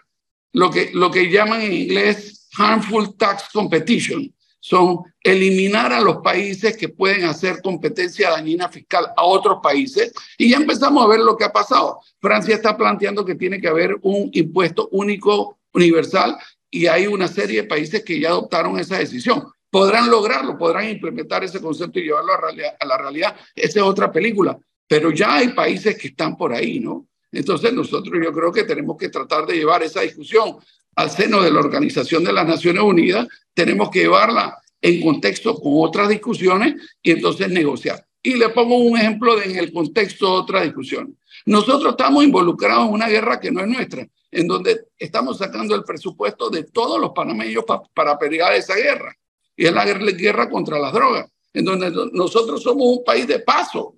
[0.52, 4.32] lo que, lo que llaman en inglés harmful tax competition.
[4.60, 10.12] Son eliminar a los países que pueden hacer competencia dañina fiscal a otros países.
[10.36, 12.00] Y ya empezamos a ver lo que ha pasado.
[12.20, 16.36] Francia está planteando que tiene que haber un impuesto único universal
[16.70, 19.44] y hay una serie de países que ya adoptaron esa decisión.
[19.70, 22.38] Podrán lograrlo, podrán implementar ese concepto y llevarlo a,
[22.80, 23.36] a la realidad.
[23.54, 24.58] Esa es otra película.
[24.88, 27.06] Pero ya hay países que están por ahí, ¿no?
[27.30, 30.56] Entonces nosotros yo creo que tenemos que tratar de llevar esa discusión
[30.98, 35.74] al seno de la Organización de las Naciones Unidas, tenemos que llevarla en contexto con
[35.76, 38.04] otras discusiones y entonces negociar.
[38.20, 41.14] Y le pongo un ejemplo en el contexto de otras discusiones.
[41.46, 45.84] Nosotros estamos involucrados en una guerra que no es nuestra, en donde estamos sacando el
[45.84, 49.16] presupuesto de todos los panameños pa, para pelear esa guerra.
[49.56, 53.94] Y es la guerra contra las drogas, en donde nosotros somos un país de paso.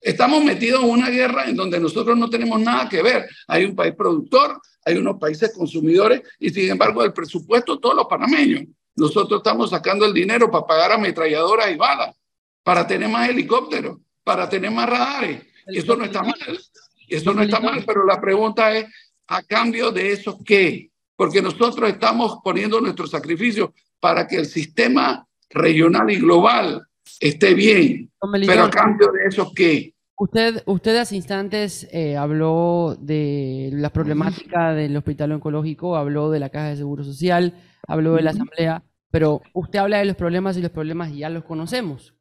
[0.00, 3.28] Estamos metidos en una guerra en donde nosotros no tenemos nada que ver.
[3.48, 8.06] Hay un país productor, hay unos países consumidores y sin embargo el presupuesto todos los
[8.06, 8.64] panameños.
[8.94, 12.16] Nosotros estamos sacando el dinero para pagar ametralladoras y balas,
[12.62, 15.42] para tener más helicópteros, para tener más radares.
[15.66, 16.60] Eso no está mal.
[17.08, 18.86] Eso no está mal, pero la pregunta es,
[19.26, 20.90] ¿a cambio de eso qué?
[21.16, 26.87] Porque nosotros estamos poniendo nuestro sacrificio para que el sistema regional y global
[27.20, 28.10] esté bien.
[28.46, 29.94] Pero a cambio de eso qué?
[30.20, 36.50] Usted, usted hace instantes eh, habló de la problemática del hospital oncológico, habló de la
[36.50, 37.54] caja de seguro social,
[37.86, 41.44] habló de la asamblea, pero usted habla de los problemas y los problemas ya los
[41.44, 42.14] conocemos.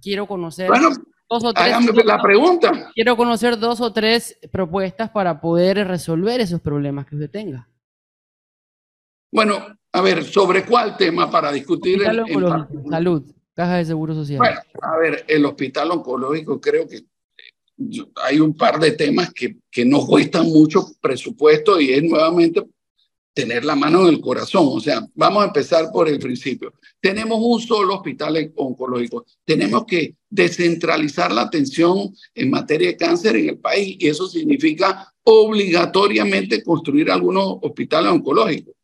[0.00, 0.90] Quiero conocer Bueno,
[1.28, 1.76] dos o tres.
[2.04, 2.90] la pregunta.
[2.94, 7.68] Quiero conocer dos o tres propuestas para poder resolver esos problemas que usted tenga.
[9.32, 9.58] Bueno,
[9.92, 12.00] a ver, ¿sobre cuál tema para discutir?
[12.00, 12.90] Oncológico, particular?
[12.90, 13.22] salud,
[13.54, 14.38] caja de seguro social.
[14.38, 17.00] Bueno, a ver, el hospital oncológico creo que
[17.76, 22.62] yo- hay un par de temas que, que no cuestan mucho presupuesto y es nuevamente
[23.34, 24.66] tener la mano en el corazón.
[24.68, 26.74] O sea, vamos a empezar por el principio.
[27.00, 29.24] Tenemos un solo hospital oncológico.
[29.44, 35.10] Tenemos que descentralizar la atención en materia de cáncer en el país y eso significa
[35.24, 38.74] obligatoriamente construir algunos hospitales oncológicos.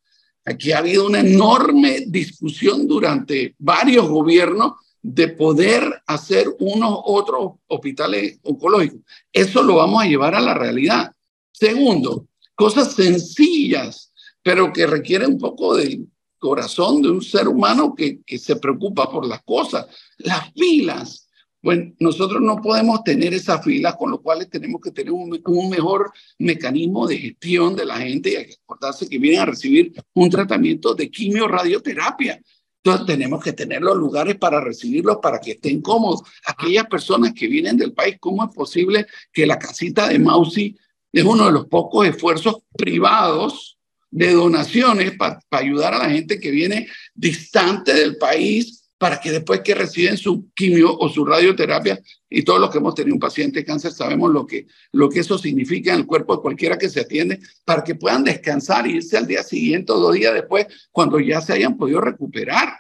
[0.49, 8.39] Aquí ha habido una enorme discusión durante varios gobiernos de poder hacer unos otros hospitales
[8.45, 9.01] oncológicos.
[9.31, 11.13] Eso lo vamos a llevar a la realidad.
[11.53, 14.11] Segundo, cosas sencillas,
[14.43, 16.07] pero que requieren un poco del
[16.39, 19.87] corazón de un ser humano que, que se preocupa por las cosas.
[20.17, 21.28] Las filas.
[21.61, 25.29] Bueno, nosotros no podemos tener esas filas, con lo cual tenemos que tener un,
[25.69, 29.93] mejor mecanismo de gestión de la gente y hay que acordarse que vienen a recibir
[30.15, 32.41] un tratamiento de quimio radioterapia.
[32.85, 36.23] Entonces tenemos que tener los lugares para recibirlos, para que estén cómodos.
[36.47, 40.79] Aquellas personas que vienen del país, ¿cómo es posible que la casita de Mausi
[41.13, 43.79] es uno de los pocos esfuerzos privados
[44.11, 49.61] de donaciones para ayudar a la gente que viene distante del país para que después
[49.61, 53.61] que reciben su quimio o su radioterapia, y todos los que hemos tenido un paciente
[53.61, 56.91] de cáncer sabemos lo que, lo que eso significa en el cuerpo de cualquiera que
[56.91, 60.67] se atiende, para que puedan descansar e irse al día siguiente o dos días después,
[60.91, 62.77] cuando ya se hayan podido recuperar.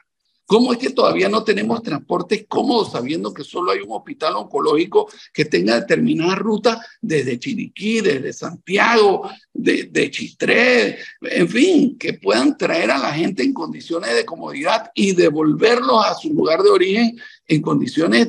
[0.48, 5.06] ¿Cómo es que todavía no tenemos transportes cómodos sabiendo que solo hay un hospital oncológico
[5.30, 12.56] que tenga determinada ruta desde Chiriquí, desde Santiago, de, de Chistré, en fin, que puedan
[12.56, 17.20] traer a la gente en condiciones de comodidad y devolverlos a su lugar de origen
[17.46, 18.28] en condiciones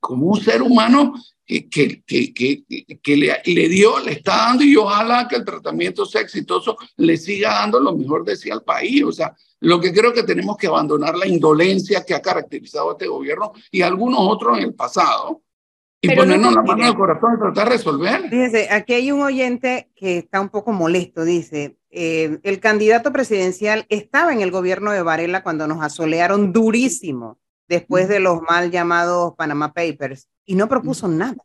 [0.00, 1.14] como un ser humano
[1.46, 2.02] que, que,
[2.34, 2.62] que,
[3.02, 7.16] que, le, le, dio, le está dando y ojalá que el tratamiento sea exitoso, le
[7.16, 9.02] siga dando lo mejor de sí al país.
[9.02, 12.92] O sea, lo que creo que tenemos que abandonar la indolencia que ha caracterizado a
[12.92, 15.42] este gobierno y algunos otros en el pasado
[16.00, 18.22] y ponernos la mano en el corazón y tratar de resolver.
[18.30, 23.84] Fíjese, aquí hay un oyente que está un poco molesto, dice, eh, el candidato presidencial
[23.88, 29.34] estaba en el gobierno de Varela cuando nos asolearon durísimo después de los mal llamados
[29.36, 31.36] Panama Papers y no propuso nada.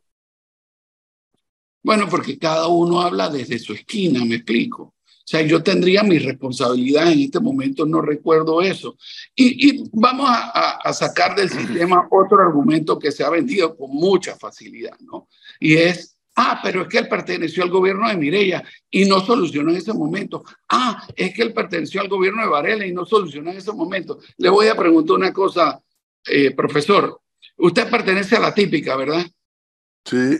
[1.82, 4.93] Bueno, porque cada uno habla desde su esquina, me explico.
[5.24, 8.98] O sea, yo tendría mi responsabilidad en este momento, no recuerdo eso.
[9.34, 13.90] Y, y vamos a, a, sacar del sistema otro argumento que se ha vendido con
[13.90, 15.28] mucha facilidad, ¿no?
[15.58, 19.70] Y es, ah, pero es que él perteneció al gobierno de Mireya y no solucionó
[19.70, 20.44] en ese momento.
[20.68, 24.18] Ah, es que él perteneció al gobierno de Varela y no solucionó en ese momento.
[24.36, 25.80] Le voy a preguntar una cosa,
[26.26, 27.18] eh, profesor.
[27.56, 29.24] Usted pertenece a la típica, ¿verdad?
[30.04, 30.38] Sí.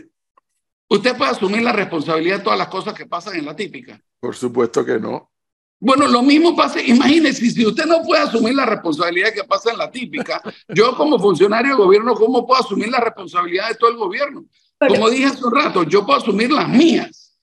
[0.89, 3.99] ¿Usted puede asumir la responsabilidad de todas las cosas que pasan en la típica?
[4.19, 5.31] Por supuesto que no.
[5.79, 9.77] Bueno, lo mismo pasa, imagínese, si usted no puede asumir la responsabilidad que pasa en
[9.77, 13.97] la típica, yo como funcionario de gobierno, ¿cómo puedo asumir la responsabilidad de todo el
[13.97, 14.45] gobierno?
[14.79, 17.37] Como dije hace un rato, yo puedo asumir las mías.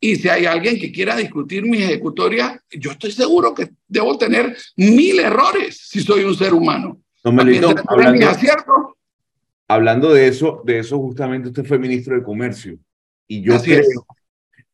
[0.00, 4.56] Y si hay alguien que quiera discutir mi ejecutoria, yo estoy seguro que debo tener
[4.76, 7.00] mil errores si soy un ser humano.
[7.22, 8.26] No, Melito, hablando,
[9.68, 12.78] hablando de eso, de eso justamente usted fue ministro de Comercio.
[13.28, 14.06] Y yo creo,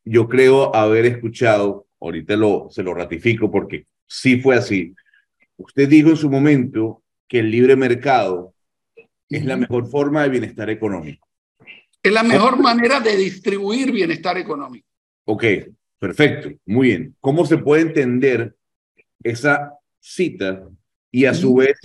[0.09, 4.95] yo creo haber escuchado, ahorita lo, se lo ratifico porque sí fue así.
[5.55, 8.55] Usted dijo en su momento que el libre mercado
[9.29, 11.27] es la mejor forma de bienestar económico.
[12.01, 14.87] Es la mejor manera de distribuir bienestar económico.
[15.25, 15.43] Ok,
[15.99, 17.15] perfecto, muy bien.
[17.19, 18.55] ¿Cómo se puede entender
[19.21, 20.67] esa cita
[21.11, 21.77] y a su vez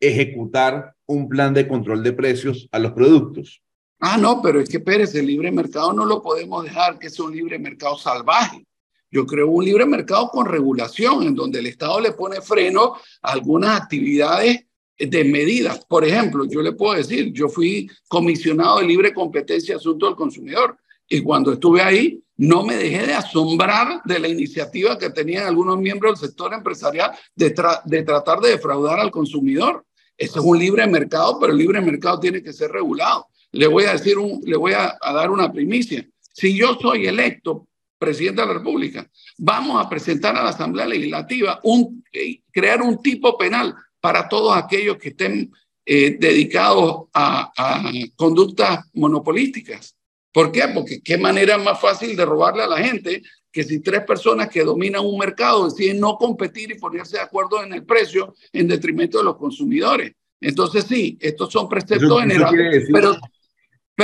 [0.00, 3.62] ejecutar un plan de control de precios a los productos?
[4.02, 7.26] Ah, no, pero es que Pérez, el libre mercado no lo podemos dejar que sea
[7.26, 8.66] un libre mercado salvaje.
[9.10, 13.32] Yo creo un libre mercado con regulación, en donde el Estado le pone freno a
[13.32, 14.64] algunas actividades
[14.98, 15.84] de medidas.
[15.84, 20.78] Por ejemplo, yo le puedo decir, yo fui comisionado de libre competencia asunto del consumidor
[21.06, 25.78] y cuando estuve ahí no me dejé de asombrar de la iniciativa que tenían algunos
[25.78, 29.84] miembros del sector empresarial de, de tratar de defraudar al consumidor.
[30.16, 33.84] Eso es un libre mercado, pero el libre mercado tiene que ser regulado le voy
[33.84, 36.06] a decir un, le voy a, dar una primicia.
[36.32, 37.66] Si yo soy electo
[37.98, 43.02] presidente de la República, vamos a presentar a la Asamblea Legislativa un, eh, crear un
[43.02, 45.52] tipo penal para todos aquellos que estén
[45.84, 49.96] eh, dedicados a, a, conductas monopolísticas.
[50.32, 50.62] ¿Por qué?
[50.72, 54.62] Porque qué manera más fácil de robarle a la gente que si tres personas que
[54.62, 59.18] dominan un mercado deciden no competir y ponerse de acuerdo en el precio en detrimento
[59.18, 60.12] de los consumidores.
[60.40, 63.16] Entonces sí, estos son preceptos generales, pero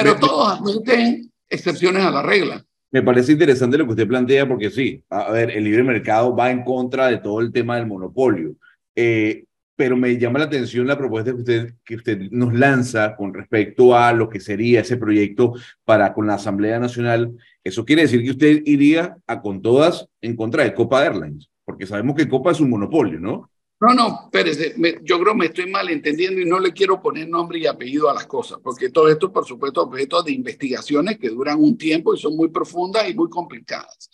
[0.03, 2.65] pero todos admiten excepciones a la regla.
[2.91, 6.51] Me parece interesante lo que usted plantea porque sí, a ver, el libre mercado va
[6.51, 8.55] en contra de todo el tema del monopolio.
[8.95, 9.45] Eh,
[9.77, 13.95] pero me llama la atención la propuesta que usted, que usted nos lanza con respecto
[13.95, 15.55] a lo que sería ese proyecto
[15.85, 17.37] para con la Asamblea Nacional.
[17.63, 21.87] Eso quiere decir que usted iría a con todas en contra de Copa Airlines, porque
[21.87, 23.51] sabemos que Copa es un monopolio, ¿no?
[23.79, 27.59] No, no, Pérez, yo creo que me estoy malentendiendo y no le quiero poner nombre
[27.59, 31.63] y apellido a las cosas, porque todo esto, por supuesto, objeto de investigaciones que duran
[31.63, 34.11] un tiempo y son muy profundas y muy complicadas.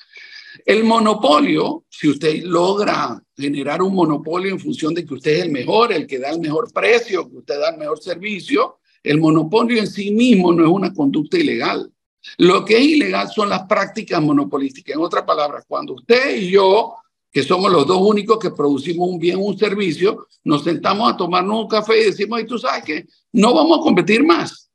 [0.66, 5.53] El monopolio, si usted logra generar un monopolio en función de que usted es el
[5.53, 9.79] mejor, el que da el mejor precio, que usted da el mejor servicio, el monopolio
[9.79, 11.90] en sí mismo no es una conducta ilegal.
[12.38, 14.96] Lo que es ilegal son las prácticas monopolísticas.
[14.96, 16.96] En otras palabras, cuando usted y yo
[17.32, 21.62] que somos los dos únicos que producimos un bien, un servicio, nos sentamos a tomarnos
[21.62, 24.70] un café y decimos, y tú sabes que no vamos a competir más.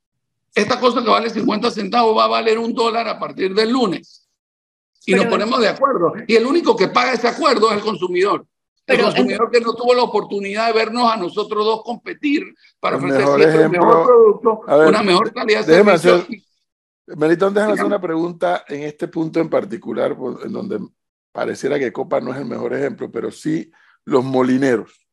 [0.52, 4.28] Esta cosa que vale 50 centavos va a valer un dólar a partir del lunes.
[5.06, 6.12] Y nos ponemos de acuerdo.
[6.26, 8.44] Y el único que paga ese acuerdo es el consumidor.
[8.86, 12.42] el consumidor que no tuvo la oportunidad de vernos a nosotros dos competir
[12.80, 16.14] para ofrecer el mejor producto, una mejor calidad de servicio.
[16.14, 16.26] Hacer,
[17.16, 20.80] Melitón, déjame hacer una pregunta en este punto en particular, en donde
[21.32, 23.70] pareciera que Copa no es el mejor ejemplo, pero sí
[24.04, 25.06] los molineros.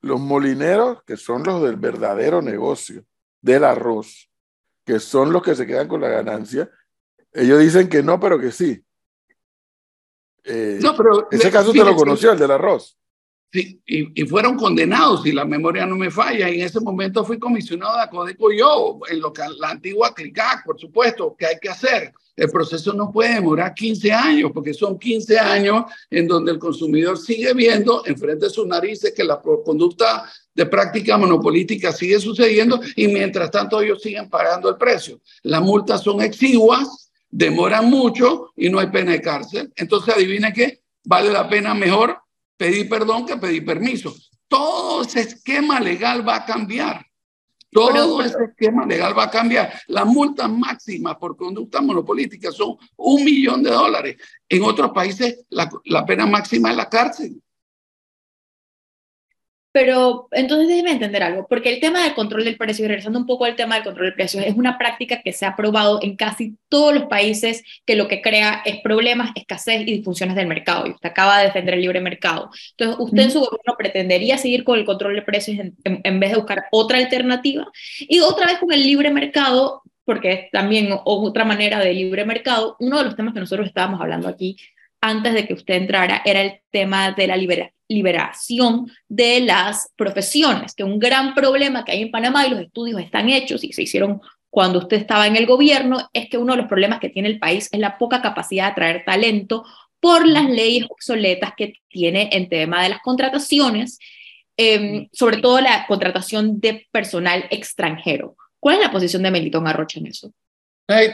[0.00, 3.04] los molineros, que son los del verdadero negocio,
[3.40, 4.30] del arroz,
[4.84, 6.70] que son los que se quedan con la ganancia,
[7.32, 8.82] ellos dicen que no, pero que sí.
[10.44, 12.98] Eh, No, pero ese caso te lo conoció, el del arroz.
[13.52, 16.48] Sí, y, y fueron condenados, si la memoria no me falla.
[16.48, 20.64] Y en ese momento fui comisionado de Acodeco yo, en lo que la antigua CLICAC,
[20.64, 22.12] por supuesto, que hay que hacer.
[22.36, 27.18] El proceso no puede demorar 15 años, porque son 15 años en donde el consumidor
[27.18, 33.08] sigue viendo enfrente de sus narices que la conducta de práctica monopolítica sigue sucediendo y
[33.08, 35.20] mientras tanto ellos siguen pagando el precio.
[35.42, 39.72] Las multas son exiguas, demoran mucho y no hay pena de cárcel.
[39.74, 42.18] Entonces, adivine qué, vale la pena mejor
[42.56, 44.14] pedir perdón que pedir permiso.
[44.48, 47.05] Todo ese esquema legal va a cambiar.
[47.70, 49.72] Todo ese esquema legal va a cambiar.
[49.88, 54.16] Las multas máximas por conducta monopolítica son un millón de dólares.
[54.48, 57.42] En otros países la, la pena máxima es la cárcel.
[59.78, 63.26] Pero entonces déjeme entender algo, porque el tema del control del precio, y regresando un
[63.26, 66.16] poco al tema del control del precio, es una práctica que se ha probado en
[66.16, 70.86] casi todos los países que lo que crea es problemas, escasez y disfunciones del mercado.
[70.86, 72.48] Y usted acaba de defender el libre mercado.
[72.70, 76.20] Entonces, ¿usted en su gobierno pretendería seguir con el control de precios en, en- en
[76.20, 77.66] vez de buscar otra alternativa?
[78.00, 82.76] Y otra vez con el libre mercado, porque es también otra manera de libre mercado,
[82.80, 84.56] uno de los temas que nosotros estábamos hablando aquí
[85.08, 90.74] antes de que usted entrara era el tema de la libera- liberación de las profesiones,
[90.74, 93.82] que un gran problema que hay en Panamá y los estudios están hechos y se
[93.82, 97.28] hicieron cuando usted estaba en el gobierno, es que uno de los problemas que tiene
[97.28, 99.64] el país es la poca capacidad de atraer talento
[100.00, 103.98] por las leyes obsoletas que tiene en tema de las contrataciones,
[104.56, 108.36] eh, sobre todo la contratación de personal extranjero.
[108.58, 110.32] ¿Cuál es la posición de Melitón Arrocha en eso?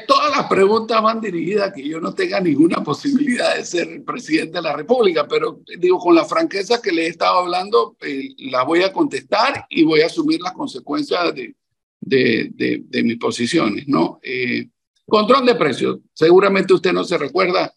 [0.07, 4.59] Todas las preguntas van dirigidas a que yo no tenga ninguna posibilidad de ser presidente
[4.59, 8.65] de la República, pero digo, con la franqueza que le he estado hablando, eh, la
[8.65, 11.55] voy a contestar y voy a asumir las consecuencias de,
[12.01, 14.21] de, de, de mis posiciones, ¿no?
[14.23, 14.69] Eh,
[15.07, 16.01] control de precios.
[16.13, 17.73] Seguramente usted no se recuerda,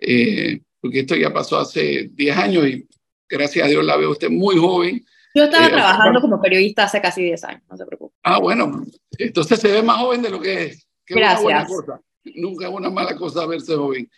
[0.00, 2.88] eh, porque esto ya pasó hace 10 años y
[3.28, 5.04] gracias a Dios la veo usted muy joven.
[5.34, 8.14] Yo estaba Eh, trabajando como periodista hace casi 10 años, no se preocupe.
[8.22, 8.82] Ah, bueno,
[9.18, 10.88] entonces se ve más joven de lo que es.
[11.06, 11.80] Que es una buena Gracias.
[11.80, 12.00] cosa.
[12.36, 14.10] Nunca es una mala cosa verse joven.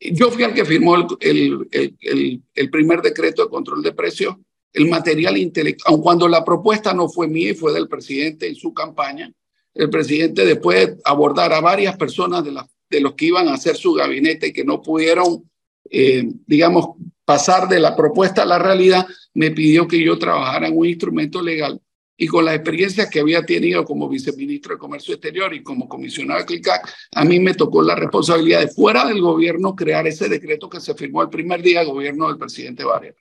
[0.00, 3.92] Yo fui el que firmó el, el, el, el, el primer decreto de control de
[3.92, 4.36] precios,
[4.72, 8.54] el material intelectual, aun cuando la propuesta no fue mía y fue del presidente en
[8.54, 9.32] su campaña.
[9.74, 13.54] El presidente, después de abordar a varias personas de, la, de los que iban a
[13.54, 15.50] hacer su gabinete y que no pudieron,
[15.90, 16.90] eh, digamos,
[17.24, 21.42] pasar de la propuesta a la realidad, me pidió que yo trabajara en un instrumento
[21.42, 21.80] legal
[22.20, 26.40] y con las experiencias que había tenido como viceministro de Comercio Exterior y como comisionado
[26.40, 30.68] de CLICAC, a mí me tocó la responsabilidad de fuera del gobierno crear ese decreto
[30.68, 33.16] que se firmó el primer día de gobierno del presidente Varela.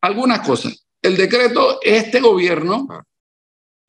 [0.00, 0.86] Algunas cosas.
[1.02, 2.86] El decreto, este gobierno,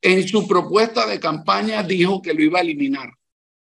[0.02, 3.12] en su propuesta de campaña dijo que lo iba a eliminar,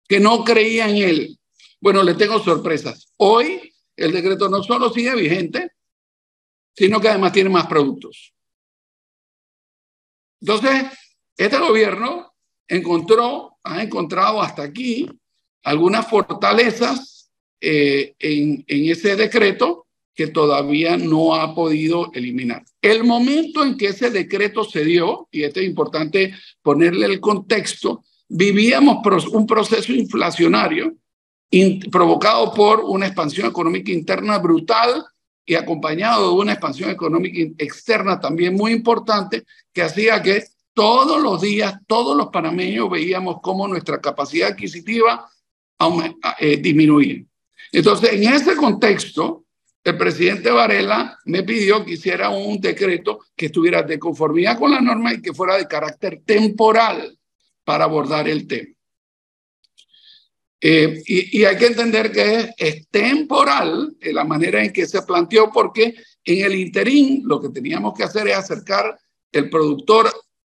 [0.09, 1.39] que no creía en él.
[1.81, 3.13] Bueno, le tengo sorpresas.
[3.19, 5.71] Hoy el decreto no solo sigue vigente,
[6.75, 8.34] sino que además tiene más productos.
[10.41, 10.85] Entonces,
[11.37, 12.33] este gobierno
[12.69, 15.09] encontró, ha encontrado hasta aquí
[15.63, 17.31] algunas fortalezas
[17.61, 22.65] eh, en, en ese decreto que todavía no ha podido eliminar.
[22.81, 28.05] El momento en que ese decreto se dio, y esto es importante ponerle el contexto,
[28.29, 30.95] vivíamos un proceso inflacionario
[31.51, 35.05] in, provocado por una expansión económica interna brutal
[35.47, 41.41] y acompañado de una expansión económica externa también muy importante que hacía que todos los
[41.41, 45.29] días, todos los panameños veíamos cómo nuestra capacidad adquisitiva
[46.39, 47.23] eh, disminuía.
[47.73, 49.45] Entonces, en ese contexto,
[49.85, 54.81] el presidente Varela me pidió que hiciera un decreto que estuviera de conformidad con la
[54.81, 57.19] norma y que fuera de carácter temporal
[57.65, 58.74] para abordar el tema.
[60.67, 64.87] Eh, y, y, hay que entender que es, es temporal en la manera en que
[64.87, 65.95] se planteó, porque
[66.25, 68.99] en el interín lo que teníamos que hacer es acercar
[69.31, 70.11] el productor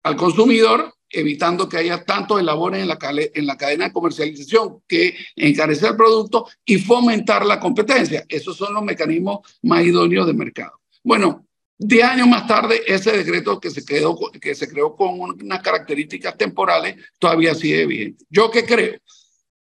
[0.04, 2.98] al consumidor, evitando que haya tantos elabores en la,
[3.34, 8.24] en la cadena de comercialización que encarecer el producto y fomentar la competencia.
[8.30, 10.80] Esos son los mecanismos más idóneos de mercado.
[11.04, 11.46] Bueno,
[11.76, 16.38] diez años más tarde, ese decreto que se, quedó, que se creó con unas características
[16.38, 18.24] temporales todavía sigue vigente.
[18.30, 18.98] ¿Yo qué creo?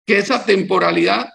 [0.08, 1.28] Que esa temporalidad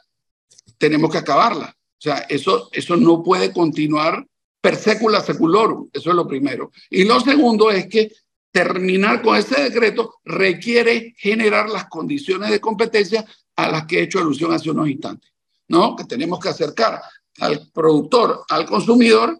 [0.80, 1.76] tenemos que acabarla.
[1.78, 4.26] O sea, eso, eso no puede continuar
[4.60, 5.90] per secula seculorum.
[5.94, 6.72] Eso es lo primero.
[6.90, 8.12] Y lo segundo es que
[8.52, 13.24] terminar con ese decreto requiere generar las condiciones de competencia
[13.56, 15.32] a las que he hecho alusión hace unos instantes,
[15.68, 15.96] ¿no?
[15.96, 17.00] Que tenemos que acercar
[17.42, 19.40] al productor, al consumidor,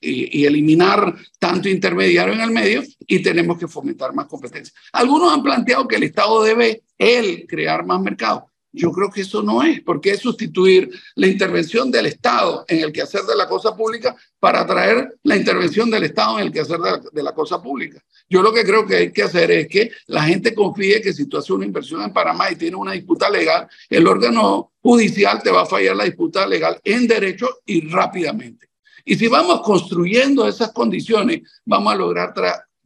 [0.00, 4.74] y, eliminar tanto intermediario en el medio y tenemos que fomentar más competencia.
[4.92, 8.50] Algunos han planteado que el Estado debe él crear más mercado.
[8.76, 12.92] Yo creo que eso no es, porque es sustituir la intervención del Estado en el
[12.92, 16.90] quehacer de la cosa pública para traer la intervención del Estado en el quehacer de
[16.90, 18.02] la, de la cosa pública.
[18.28, 21.26] Yo lo que creo que hay que hacer es que la gente confíe que si
[21.26, 25.52] tú haces una inversión en Panamá y tienes una disputa legal, el órgano judicial te
[25.52, 28.70] va a fallar la disputa legal en derecho y rápidamente.
[29.04, 32.34] Y si vamos construyendo esas condiciones, vamos a lograr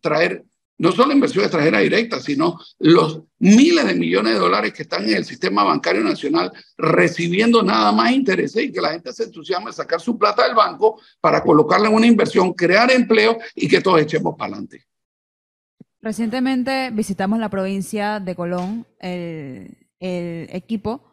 [0.01, 0.45] traer
[0.79, 5.16] no solo inversión extranjera directa, sino los miles de millones de dólares que están en
[5.16, 9.76] el sistema bancario nacional recibiendo nada más intereses y que la gente se entusiasma de
[9.76, 14.01] sacar su plata del banco para colocarla en una inversión, crear empleo y que todos
[14.01, 14.85] echemos para adelante.
[16.01, 21.11] Recientemente visitamos la provincia de Colón, el, equipo,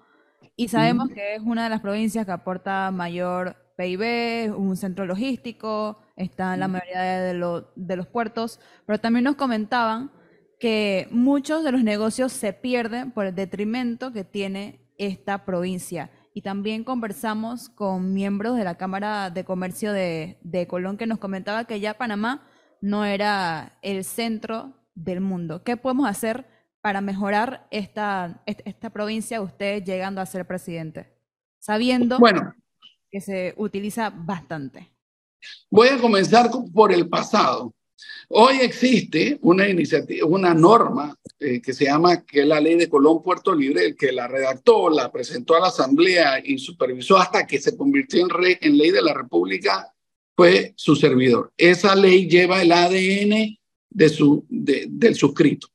[0.55, 5.99] y sabemos que es una de las provincias que aporta mayor PIB, un centro logístico,
[6.15, 10.11] está en la mayoría de, los puertos, pero también nos comentaban
[10.59, 16.09] que muchos de los negocios se pierden por el detrimento que tiene esta provincia.
[16.34, 21.65] Y también conversamos con miembros de la Cámara de Comercio de, Colón que nos comentaba
[21.65, 22.47] que ya Panamá
[22.82, 25.63] no era el centro del mundo.
[25.63, 26.45] ¿Qué podemos hacer
[26.82, 31.13] para mejorar esta, esta provincia, usted llegando a ser presidente?
[31.59, 32.53] Sabiendo bueno,
[33.16, 34.91] que se utiliza bastante.
[35.72, 37.74] Voy a comenzar por el pasado.
[38.28, 42.89] Hoy existe una iniciativa, una norma eh, que se llama que es la ley de
[42.89, 47.47] Colón Puerto Libre, el que la redactó, la presentó a la Asamblea y supervisó hasta
[47.47, 49.93] que se convirtió en, en ley de la República
[50.36, 51.53] fue su servidor.
[51.55, 53.57] Esa ley lleva el ADN
[53.91, 55.70] de su, del suscrito.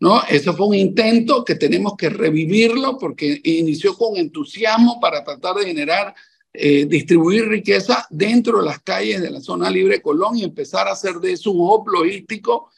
[0.00, 0.22] ¿no?
[0.26, 5.66] Eso fue un intento que tenemos que revivirlo porque inició con entusiasmo para tratar de
[5.66, 6.14] generar
[6.52, 10.92] eh, distribuir riqueza dentro de las calles de la zona libre Colón y empezar a
[10.92, 12.70] hacer de eso un hub logístico.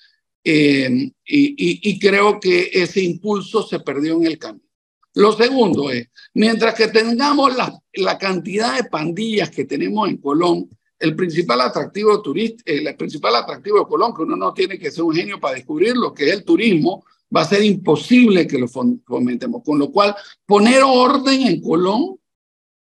[0.42, 4.64] Eh, y, creo que ese impulso se perdió en el camino.
[5.14, 10.70] Lo segundo es, mientras que tengamos la, la cantidad de pandillas que tenemos en Colón,
[10.98, 15.04] el principal atractivo turista, el principal atractivo de Colón, que uno no tiene que ser
[15.04, 17.04] un genio para descubrir lo que es el turismo,
[17.34, 19.62] va a ser imposible que lo fomentemos.
[19.64, 20.14] Con lo cual,
[20.46, 22.19] poner orden en Colón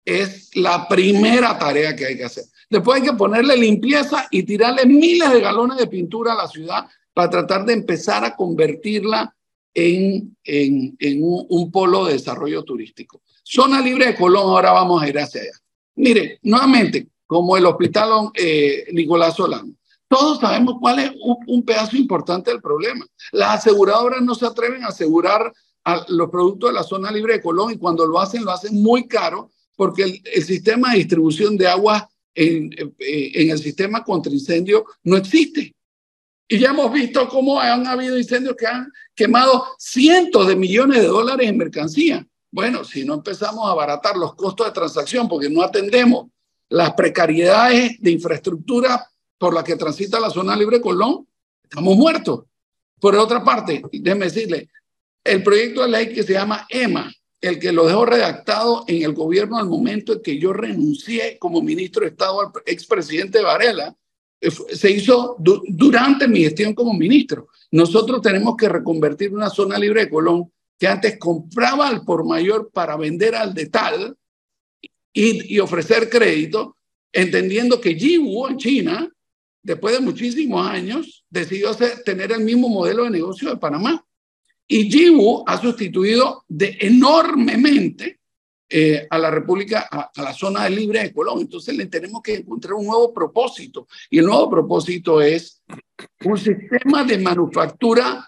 [0.04, 2.44] es la primera tarea que hay que hacer.
[2.68, 6.86] Después hay que ponerle limpieza y tirarle miles de galones de pintura a la ciudad
[7.12, 9.34] para tratar de empezar a convertirla
[9.74, 13.22] en, en, un, polo de desarrollo turístico.
[13.42, 15.50] Zona libre de Colón, ahora vamos a ir hacia allá.
[15.96, 19.74] Mire, nuevamente, como el hospital eh, Nicolás Solano,
[20.08, 23.06] todos sabemos cuál es un, un, pedazo importante del problema.
[23.32, 25.52] Las aseguradoras no se atreven a asegurar
[25.84, 28.82] a los productos de la zona libre de Colón y cuando lo hacen, lo hacen
[28.82, 29.50] muy caro
[29.82, 32.70] porque el, sistema de distribución de agua en,
[33.00, 35.74] en, el sistema contra incendio no existe.
[36.46, 41.08] Y ya hemos visto cómo han habido incendios que han quemado cientos de millones de
[41.08, 42.24] dólares en mercancía.
[42.52, 46.28] Bueno, si no empezamos a abaratar los costos de transacción porque no atendemos
[46.68, 49.04] las precariedades de infraestructura
[49.36, 51.26] por la que transita la zona libre Colón,
[51.64, 52.44] estamos muertos.
[53.00, 54.68] Por otra parte, déjeme decirle,
[55.24, 57.12] el proyecto de ley que se llama EMA,
[57.42, 61.60] el que lo dejó redactado en el gobierno al momento en que yo renuncié como
[61.60, 63.94] ministro de Estado al expresidente Varela,
[64.40, 67.48] eh, se hizo durante mi gestión como ministro.
[67.72, 72.70] Nosotros tenemos que reconvertir una zona libre de Colón que antes compraba al por mayor
[72.72, 74.16] para vender al de tal
[75.12, 76.76] y, ofrecer crédito,
[77.12, 79.12] entendiendo que Yiwu en China,
[79.62, 81.74] después de muchísimos años, decidió
[82.04, 84.04] tener el mismo modelo de negocio de Panamá.
[84.72, 88.20] Y Yiwu ha sustituido enormemente
[88.70, 91.40] eh, a la República, a, la zona libre de Colón.
[91.40, 93.86] Entonces le tenemos que encontrar un nuevo propósito.
[94.08, 95.62] Y el nuevo propósito es
[96.24, 98.26] un sistema de manufactura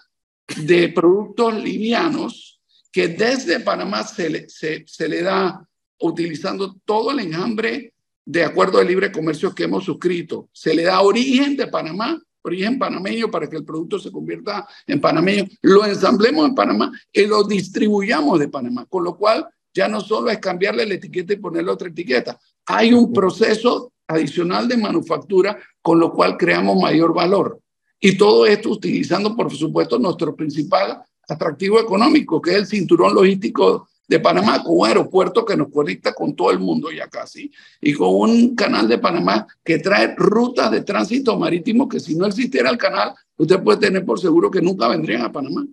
[0.55, 5.67] de productos livianos que desde Panamá se le, se, se le da
[5.99, 10.47] utilizando todo el enjambre de acuerdo de libre comercio que hemos suscrito.
[10.53, 15.01] Se le da origen de Panamá origen panameño para que el producto se convierta en
[15.01, 19.99] panameño, lo ensamblemos en Panamá y lo distribuyamos de Panamá, con lo cual ya no
[19.99, 25.57] solo es cambiarle la etiqueta y ponerle otra etiqueta, hay un proceso adicional de manufactura
[25.81, 27.59] con lo cual creamos mayor valor.
[27.99, 33.87] Y todo esto utilizando, por supuesto, nuestro principal atractivo económico, que es el cinturón logístico
[34.07, 37.51] de Panamá con un aeropuerto que nos conecta con todo el mundo ya casi
[37.81, 42.25] y con un canal de Panamá que trae rutas de tránsito marítimo que si no
[42.25, 45.65] existiera el canal, usted puede tener por seguro que nunca vendrían a Panamá.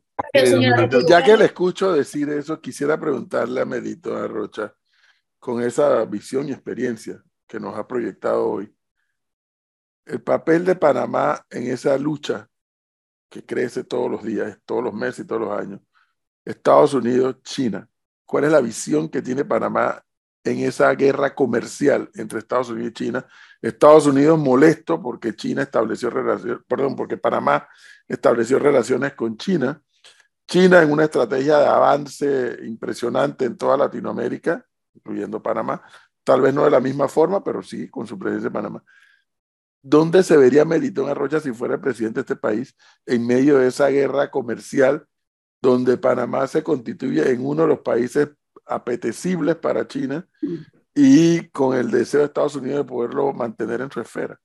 [1.09, 4.75] Ya que le escucho decir eso, quisiera preguntarle a Medito a Rocha,
[5.39, 8.73] con esa visión y experiencia que nos ha proyectado hoy,
[10.07, 12.49] el papel de Panamá en esa lucha
[13.29, 15.81] que crece todos los días, todos los meses y todos los años.
[16.45, 17.89] Estados Unidos, China.
[18.33, 20.03] ¿Cuál es la visión que tiene Panamá
[20.43, 23.27] en esa guerra comercial entre Estados Unidos y China?
[23.61, 27.69] Estados Unidos molesto porque China estableció relaciones, perdón, porque Panamá
[28.09, 29.83] estableció relaciones con China.
[30.49, 34.65] China en una estrategia de avance impresionante en toda Latinoamérica,
[34.95, 35.83] incluyendo Panamá,
[36.25, 38.83] tal vez no de la misma forma, pero sí con su presencia en Panamá.
[39.83, 42.75] ¿Dónde se vería Melitón Arrocha si fuera el presidente de este país
[43.05, 45.07] en medio de esa guerra comercial
[45.63, 48.29] donde Panamá se constituye en uno de los países
[48.67, 50.29] apetecibles para China
[50.95, 54.39] y con el deseo de Estados Unidos de poderlo mantener en su esfera?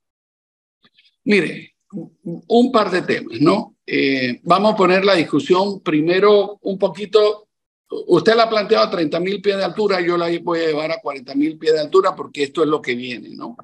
[1.23, 3.75] Mire, un par de temas, ¿no?
[3.85, 7.47] Eh, vamos a poner la discusión primero un poquito.
[7.89, 10.91] Usted la ha planteado a 30 mil pies de altura, yo la voy a llevar
[10.91, 13.55] a 40 mil pies de altura porque esto es lo que viene, ¿no?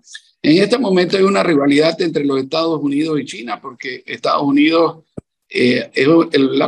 [0.42, 5.04] En este momento hay una rivalidad entre los Estados Unidos y China porque Estados Unidos
[5.50, 6.62] eh, es el,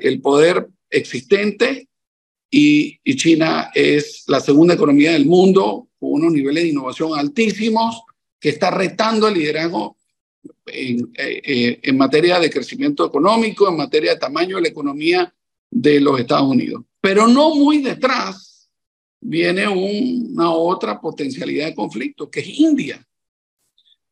[0.00, 1.88] el, poder existente
[2.50, 8.02] y, China es la segunda economía del mundo con unos niveles de innovación altísimos
[8.38, 9.96] que está retando el liderazgo
[10.66, 15.34] en, eh, eh, en materia de crecimiento económico, en materia de tamaño de la economía
[15.70, 16.82] de los Estados Unidos.
[17.00, 18.68] Pero no muy detrás
[19.20, 23.06] viene una otra potencialidad de conflicto, que es India.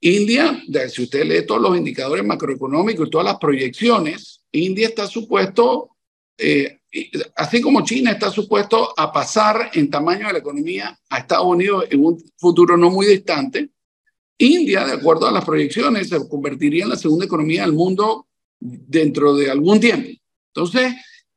[0.00, 5.96] India, si usted lee todos los indicadores macroeconómicos y todas las proyecciones, India está supuesto,
[6.38, 6.78] eh,
[7.36, 11.86] así como China está supuesto a pasar en tamaño de la economía a Estados Unidos
[11.90, 13.70] en un futuro no muy distante,
[14.38, 18.26] India, de acuerdo a las proyecciones, se convertiría en la segunda economía del mundo
[18.58, 20.10] dentro de algún tiempo.
[20.48, 20.94] Entonces,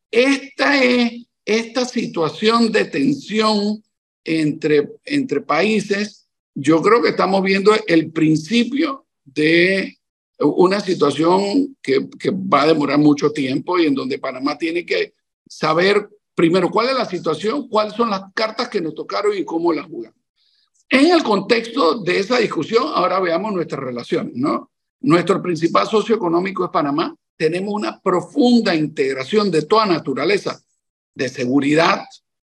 [0.09, 3.83] esta es esta situación de tensión
[4.23, 9.97] entre, entre países, yo creo que estamos viendo el principio de
[10.39, 11.99] una situación que,
[12.31, 15.13] va a demorar mucho tiempo y en donde Panamá tiene que
[15.47, 19.71] saber primero cuál es la situación, cuáles son las cartas que nos tocaron y cómo
[19.71, 20.19] las jugamos.
[20.89, 24.71] En el contexto de esa discusión, ahora veamos nuestras relaciones, ¿no?
[25.01, 27.15] Nuestro principal socio económico es Panamá.
[27.37, 30.61] Tenemos una profunda integración de toda naturaleza
[31.13, 32.03] de seguridad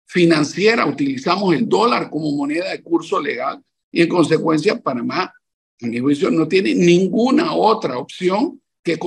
[0.05, 3.61] financiera, utilizamos el dólar como moneda de curso legal
[3.91, 5.33] y en consecuencia Panamá,
[5.81, 8.99] mi juicio, no tiene ninguna otra opción que,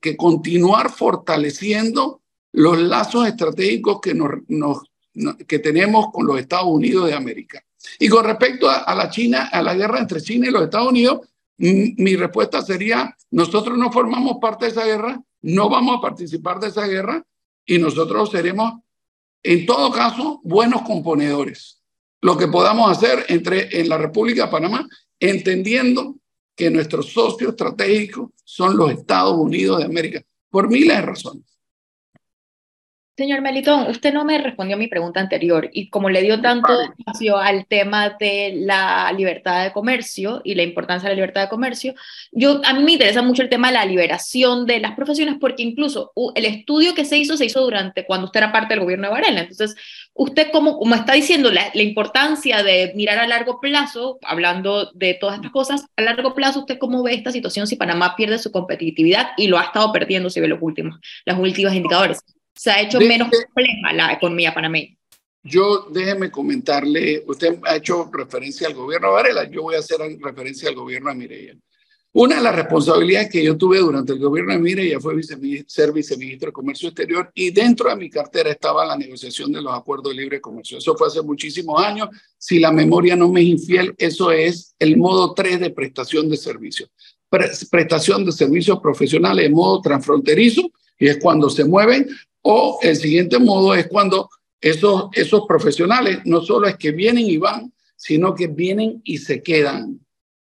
[0.00, 4.82] que continuar fortaleciendo los lazos estratégicos que, nos,
[5.46, 7.62] que tenemos con los Estados Unidos de América.
[7.98, 10.88] Y con respecto a, a, la China, a la guerra entre China y los Estados
[10.88, 11.20] Unidos,
[11.58, 16.68] mi respuesta sería, nosotros no formamos parte de esa guerra, no vamos a participar de
[16.68, 17.24] esa guerra
[17.66, 18.80] y nosotros seremos
[19.42, 21.80] en todo caso, buenos componedores.
[22.20, 24.86] Lo que podamos hacer entre, en la República de Panamá,
[25.20, 26.16] entendiendo
[26.56, 31.49] que nuestros socios estratégicos son los Estados Unidos de América, por miles de razones.
[33.20, 36.72] Señor Melitón, usted no me respondió a mi pregunta anterior y como le dio tanto
[36.80, 41.50] espacio al tema de la libertad de comercio y la importancia de la libertad de
[41.50, 41.94] comercio,
[42.32, 45.62] yo, a mí me interesa mucho el tema de la liberación de las profesiones porque
[45.62, 49.08] incluso el estudio que se hizo se hizo durante cuando usted era parte del gobierno
[49.08, 49.40] de Varela.
[49.40, 49.76] Entonces,
[50.14, 55.12] usted como, como está diciendo la, la importancia de mirar a largo plazo, hablando de
[55.12, 58.50] todas estas cosas, a largo plazo, ¿usted cómo ve esta situación si Panamá pierde su
[58.50, 62.24] competitividad y lo ha estado perdiendo si ve los últimos, los últimos indicadores?
[62.60, 64.94] Se ha hecho menos compleja la economía panameña.
[65.42, 70.68] Yo déjeme comentarle, usted ha hecho referencia al gobierno Varela, yo voy a hacer referencia
[70.68, 71.54] al gobierno de Mireya.
[72.12, 76.48] Una de las responsabilidades que yo tuve durante el gobierno de Mireya fue ser viceministro
[76.48, 80.20] de Comercio Exterior y dentro de mi cartera estaba la negociación de los acuerdos de
[80.20, 80.76] libre comercio.
[80.76, 82.10] Eso fue hace muchísimos años.
[82.36, 86.36] Si la memoria no me es infiel, eso es el modo 3 de prestación de
[86.36, 86.90] servicios.
[87.70, 92.06] prestación de servicios profesionales en modo transfronterizo y es cuando se mueven
[92.42, 94.28] o el siguiente modo es cuando
[94.60, 99.42] esos, esos profesionales no solo es que vienen y van, sino que vienen y se
[99.42, 100.00] quedan,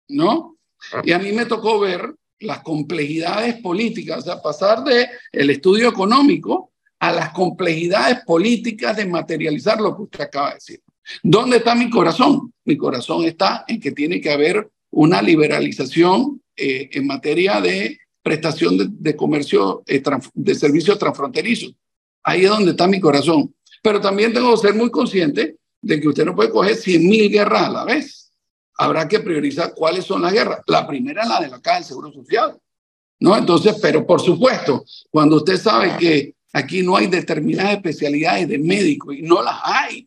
[0.09, 0.57] ¿no?
[1.03, 5.89] Y a mí me tocó ver las complejidades políticas, o sea, pasar de el estudio
[5.89, 10.83] económico a las complejidades políticas de materializar lo que usted acaba de decir.
[11.23, 12.53] ¿Dónde está mi corazón?
[12.65, 18.77] Mi corazón está en que tiene que haber una liberalización eh, en materia de prestación
[19.01, 20.03] de, comercio, eh,
[20.35, 21.75] de servicios transfronterizos.
[22.23, 23.55] Ahí es donde está mi corazón.
[23.83, 27.31] Pero también tengo que ser muy consciente de que usted no puede coger 100 mil
[27.31, 28.31] guerras a la vez.
[28.77, 30.61] Habrá que priorizar cuáles son las guerras.
[30.67, 32.55] La primera es la de la Caja del Seguro Social.
[33.21, 33.35] ¿no?
[33.35, 39.11] Entonces, pero por supuesto, cuando usted sabe que aquí no hay determinadas especialidades de médico
[39.11, 40.07] y no las hay,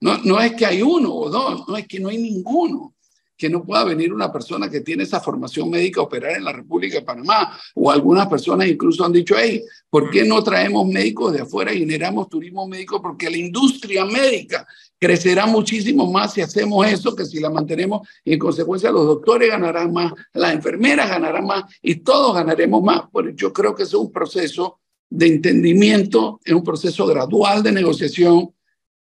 [0.00, 2.93] no, no es que hay uno o dos, no es que no hay ninguno.
[3.36, 6.52] Que no pueda venir una persona que tiene esa formación médica a operar en la
[6.52, 7.58] República de Panamá.
[7.74, 11.80] O algunas personas incluso han dicho, hey, ¿por qué no traemos médicos de afuera y
[11.80, 13.02] generamos turismo médico?
[13.02, 14.66] Porque la industria médica
[14.98, 19.50] crecerá muchísimo más si hacemos eso que si la mantenemos y en consecuencia los doctores
[19.50, 23.02] ganarán más, las enfermeras ganarán más y todos ganaremos más.
[23.12, 24.80] Pues yo creo que es un proceso
[25.10, 28.53] de entendimiento, es un proceso gradual de negociación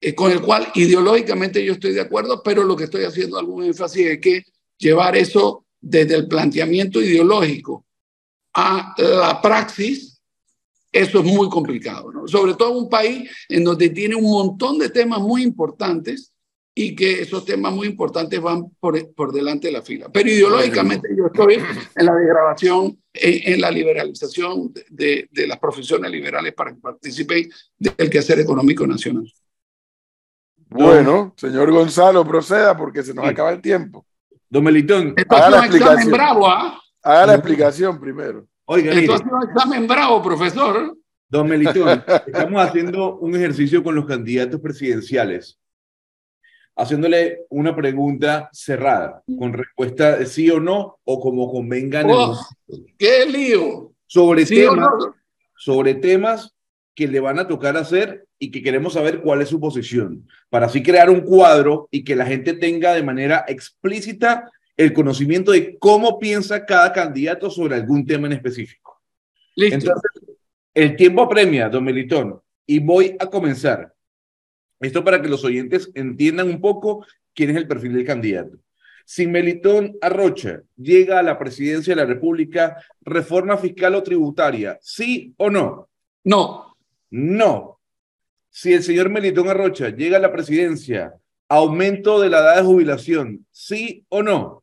[0.00, 3.64] eh, con el cual ideológicamente yo estoy de acuerdo, pero lo que estoy haciendo algún
[3.64, 4.44] énfasis es que
[4.78, 7.86] llevar eso desde el planteamiento ideológico
[8.54, 10.20] a la praxis,
[10.92, 14.88] eso es muy complicado, sobre todo en un país en donde tiene un montón de
[14.88, 16.32] temas muy importantes
[16.74, 20.08] y que esos temas muy importantes van por, por delante de la fila.
[20.10, 21.56] Pero ideológicamente yo estoy
[21.94, 27.50] en la degradación, en, en la liberalización de, de, las profesiones liberales para que participen
[27.78, 29.30] del quehacer económico nacional.
[30.70, 33.30] Bueno, señor Gonzalo, proceda porque se nos Sí.
[33.30, 34.06] acaba el tiempo.
[34.48, 36.12] Don Melitón, Esto Haga ha la sido un examen explicación.
[36.12, 36.80] bravo, ¿ah?
[37.02, 38.46] Haga la explicación primero.
[38.66, 40.96] oiga, Esto ha sido un examen bravo, profesor.
[41.28, 45.58] don Melitón, estamos haciendo un ejercicio con los candidatos presidenciales,
[46.76, 52.38] haciéndole una pregunta cerrada, con respuesta de sí o no, o como convengan Oh.
[52.98, 53.92] ¡Qué lío!
[54.06, 55.14] sobre ¿Sí temas, no?
[55.56, 56.52] sobre temas
[56.96, 60.66] que le van a tocar hacer y que queremos saber cuál es su posición, para
[60.66, 65.78] así crear un cuadro y que la gente tenga de manera explícita el conocimiento de
[65.78, 68.98] cómo piensa cada candidato sobre algún tema en específico.
[69.54, 69.74] Listo.
[69.74, 70.10] Entonces,
[70.72, 73.94] el tiempo apremia, don Melitón, y voy a comenzar.
[74.80, 78.56] Esto para que los oyentes entiendan un poco quién es el perfil del candidato.
[79.04, 85.34] Si Melitón Arrocha llega a la presidencia de la República, reforma fiscal o tributaria, ¿sí
[85.36, 85.90] o no?
[86.24, 86.76] no,
[87.10, 87.79] No.
[88.50, 91.14] Si el señor Melitón Arrocha llega a la presidencia,
[91.48, 94.62] aumento de la edad de jubilación, ¿sí o no?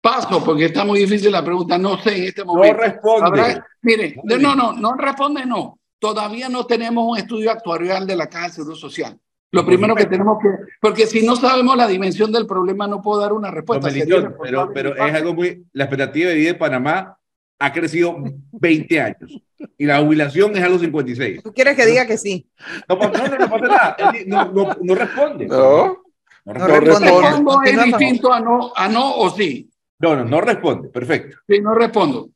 [0.00, 1.76] paso porque está muy difícil la pregunta.
[1.78, 2.76] No sé en este No momento.
[2.80, 3.26] responde.
[3.26, 5.80] Habrá- mire, No no, no, no responde, no.
[5.98, 9.18] Todavía no tenemos un estudio actuarial de la Caja de Seguro Social.
[9.50, 10.48] Lo primero que tenemos que,
[10.80, 13.88] porque si no sabemos la dimensión del problema, no puedo dar una respuesta.
[13.88, 15.64] Melitón, pero, pero es algo muy.
[15.72, 17.15] La expectativa de vida de Panamá
[17.58, 18.16] ha crecido
[18.52, 19.42] 20 años
[19.78, 21.42] y la jubilación es a los 56.
[21.42, 22.46] ¿Tú quieres que diga que sí?
[22.88, 23.96] No, no, no, no pasa nada.
[24.26, 25.46] No, no, no responde.
[25.46, 26.02] No,
[26.44, 27.10] No No responde.
[27.10, 29.70] Respondo es distinto a no, a no o sí.
[29.98, 30.88] No, no, no responde.
[30.88, 31.38] Perfecto.
[31.48, 32.30] Sí, no respondo.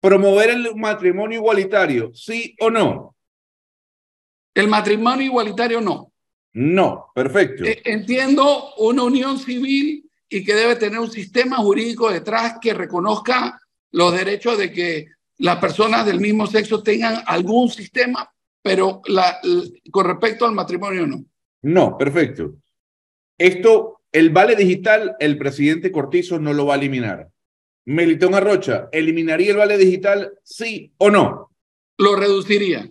[0.00, 3.14] Promover el matrimonio igualitario, ¿sí o no?
[4.54, 6.12] El matrimonio igualitario no.
[6.54, 7.64] No, perfecto.
[7.64, 13.60] Eh, Entiendo una unión civil y que debe tener un sistema jurídico detrás que reconozca
[13.92, 15.06] los derechos de que
[15.38, 18.30] las personas del mismo sexo tengan algún sistema,
[18.62, 19.38] pero la-
[19.90, 21.24] con respecto al matrimonio no.
[21.62, 22.54] No, perfecto.
[23.38, 27.28] Esto, el vale digital, el presidente Cortizo no lo va a eliminar.
[27.84, 31.50] Melitón Arrocha, ¿eliminaría el vale digital, sí o no?
[31.98, 32.90] Lo reduciría.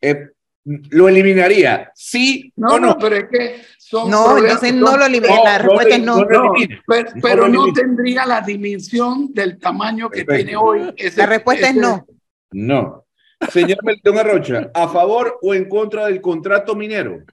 [0.00, 0.28] Eh,
[0.64, 2.86] ¿Lo eliminaría, sí No, o no?
[2.90, 5.34] no, pero es que son No, entonces no lo elimina.
[5.34, 6.16] No, La no respuesta es no.
[6.16, 6.52] no lo No,
[6.86, 10.34] pero, No pero tendría la dimensión del tamaño que Perfecto.
[10.50, 10.94] tiene hoy.
[10.96, 12.06] ese- La respuesta es no.
[12.52, 13.04] No.
[13.50, 17.24] Señor Melitón Arrocha, ¿a favor o en contra del contrato minero?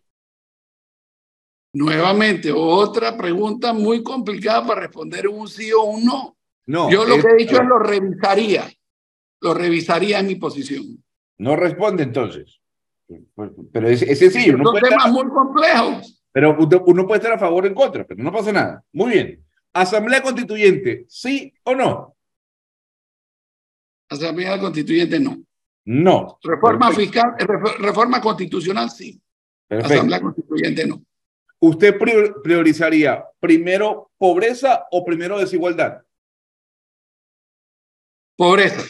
[1.74, 6.36] Nuevamente, otra pregunta muy complicada para responder un sí o un no.
[6.66, 6.90] No.
[6.90, 8.68] Yo lo es- que he dicho es lo revisaría.
[9.42, 11.04] Lo revisaría en mi posición.
[11.38, 12.59] No responde entonces.
[13.74, 14.58] Pero es, es sencillo.
[14.64, 16.24] Son temas estar- muy complejos.
[16.32, 16.56] pero
[16.86, 18.84] uno puede estar a favor o en contra, pero no pasa nada.
[18.94, 19.46] Muy bien.
[19.74, 22.16] Asamblea Constituyente, ¿sí o no?
[24.10, 25.38] Asamblea Constituyente no.
[25.86, 26.38] No.
[26.44, 27.12] Reforma Perfecto.
[27.12, 29.20] fiscal, ref- reforma constitucional sí.
[29.68, 29.94] Perfecto.
[29.94, 31.04] Asamblea Constituyente no.
[31.62, 36.02] ¿Usted prior- priorizaría primero pobreza o primero desigualdad?
[38.36, 38.82] Pobreza.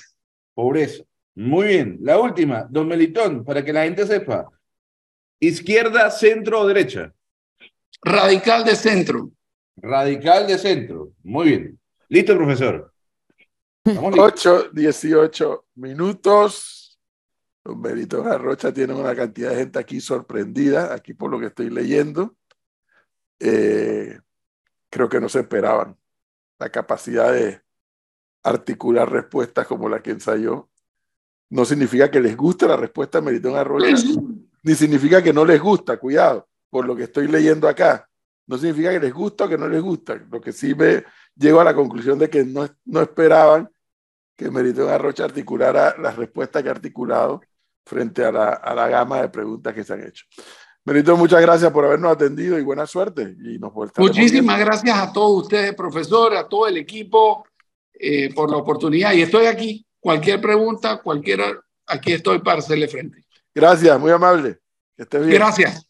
[0.53, 1.03] Pobreza.
[1.39, 1.97] Muy bien.
[2.01, 4.49] La última, don Melitón, para que la gente sepa.
[5.39, 7.13] Izquierda, centro o derecha.
[8.03, 9.31] Radical de centro.
[9.77, 11.13] Radical de centro.
[11.23, 11.79] Muy bien.
[12.09, 12.93] Listo, profesor.
[13.85, 14.45] Estamos listos.
[14.47, 16.99] 8, 18 minutos.
[17.63, 21.69] Don Benito Garrocha tiene una cantidad de gente aquí sorprendida, aquí por lo que estoy
[21.69, 22.35] leyendo.
[23.39, 24.19] Eh,
[24.89, 25.97] creo que no se esperaban
[26.59, 27.61] la capacidad de
[28.43, 30.68] articular respuestas como la que ensayó.
[31.49, 33.95] No significa que les guste la respuesta de Meritón Arrocha,
[34.63, 38.07] ni significa que no les gusta, cuidado, por lo que estoy leyendo acá.
[38.47, 40.15] No significa que les gusta o que no les gusta.
[40.29, 41.03] Lo que sí me
[41.35, 43.69] llego a la conclusión de que no, no esperaban
[44.35, 47.41] que Meritón Arrocha articulara las respuestas que ha articulado
[47.85, 50.25] frente a la, a la gama de preguntas que se han hecho.
[50.85, 53.35] Melito, muchas gracias por habernos atendido y buena suerte.
[53.43, 57.45] Y nos Muchísimas gracias a todos ustedes, profesor, a todo el equipo,
[57.93, 59.13] eh, por la oportunidad.
[59.13, 59.85] Y estoy aquí.
[59.99, 63.25] Cualquier pregunta, cualquiera, aquí estoy para hacerle frente.
[63.53, 64.59] Gracias, muy amable.
[64.95, 65.37] Que estés bien.
[65.39, 65.88] Gracias.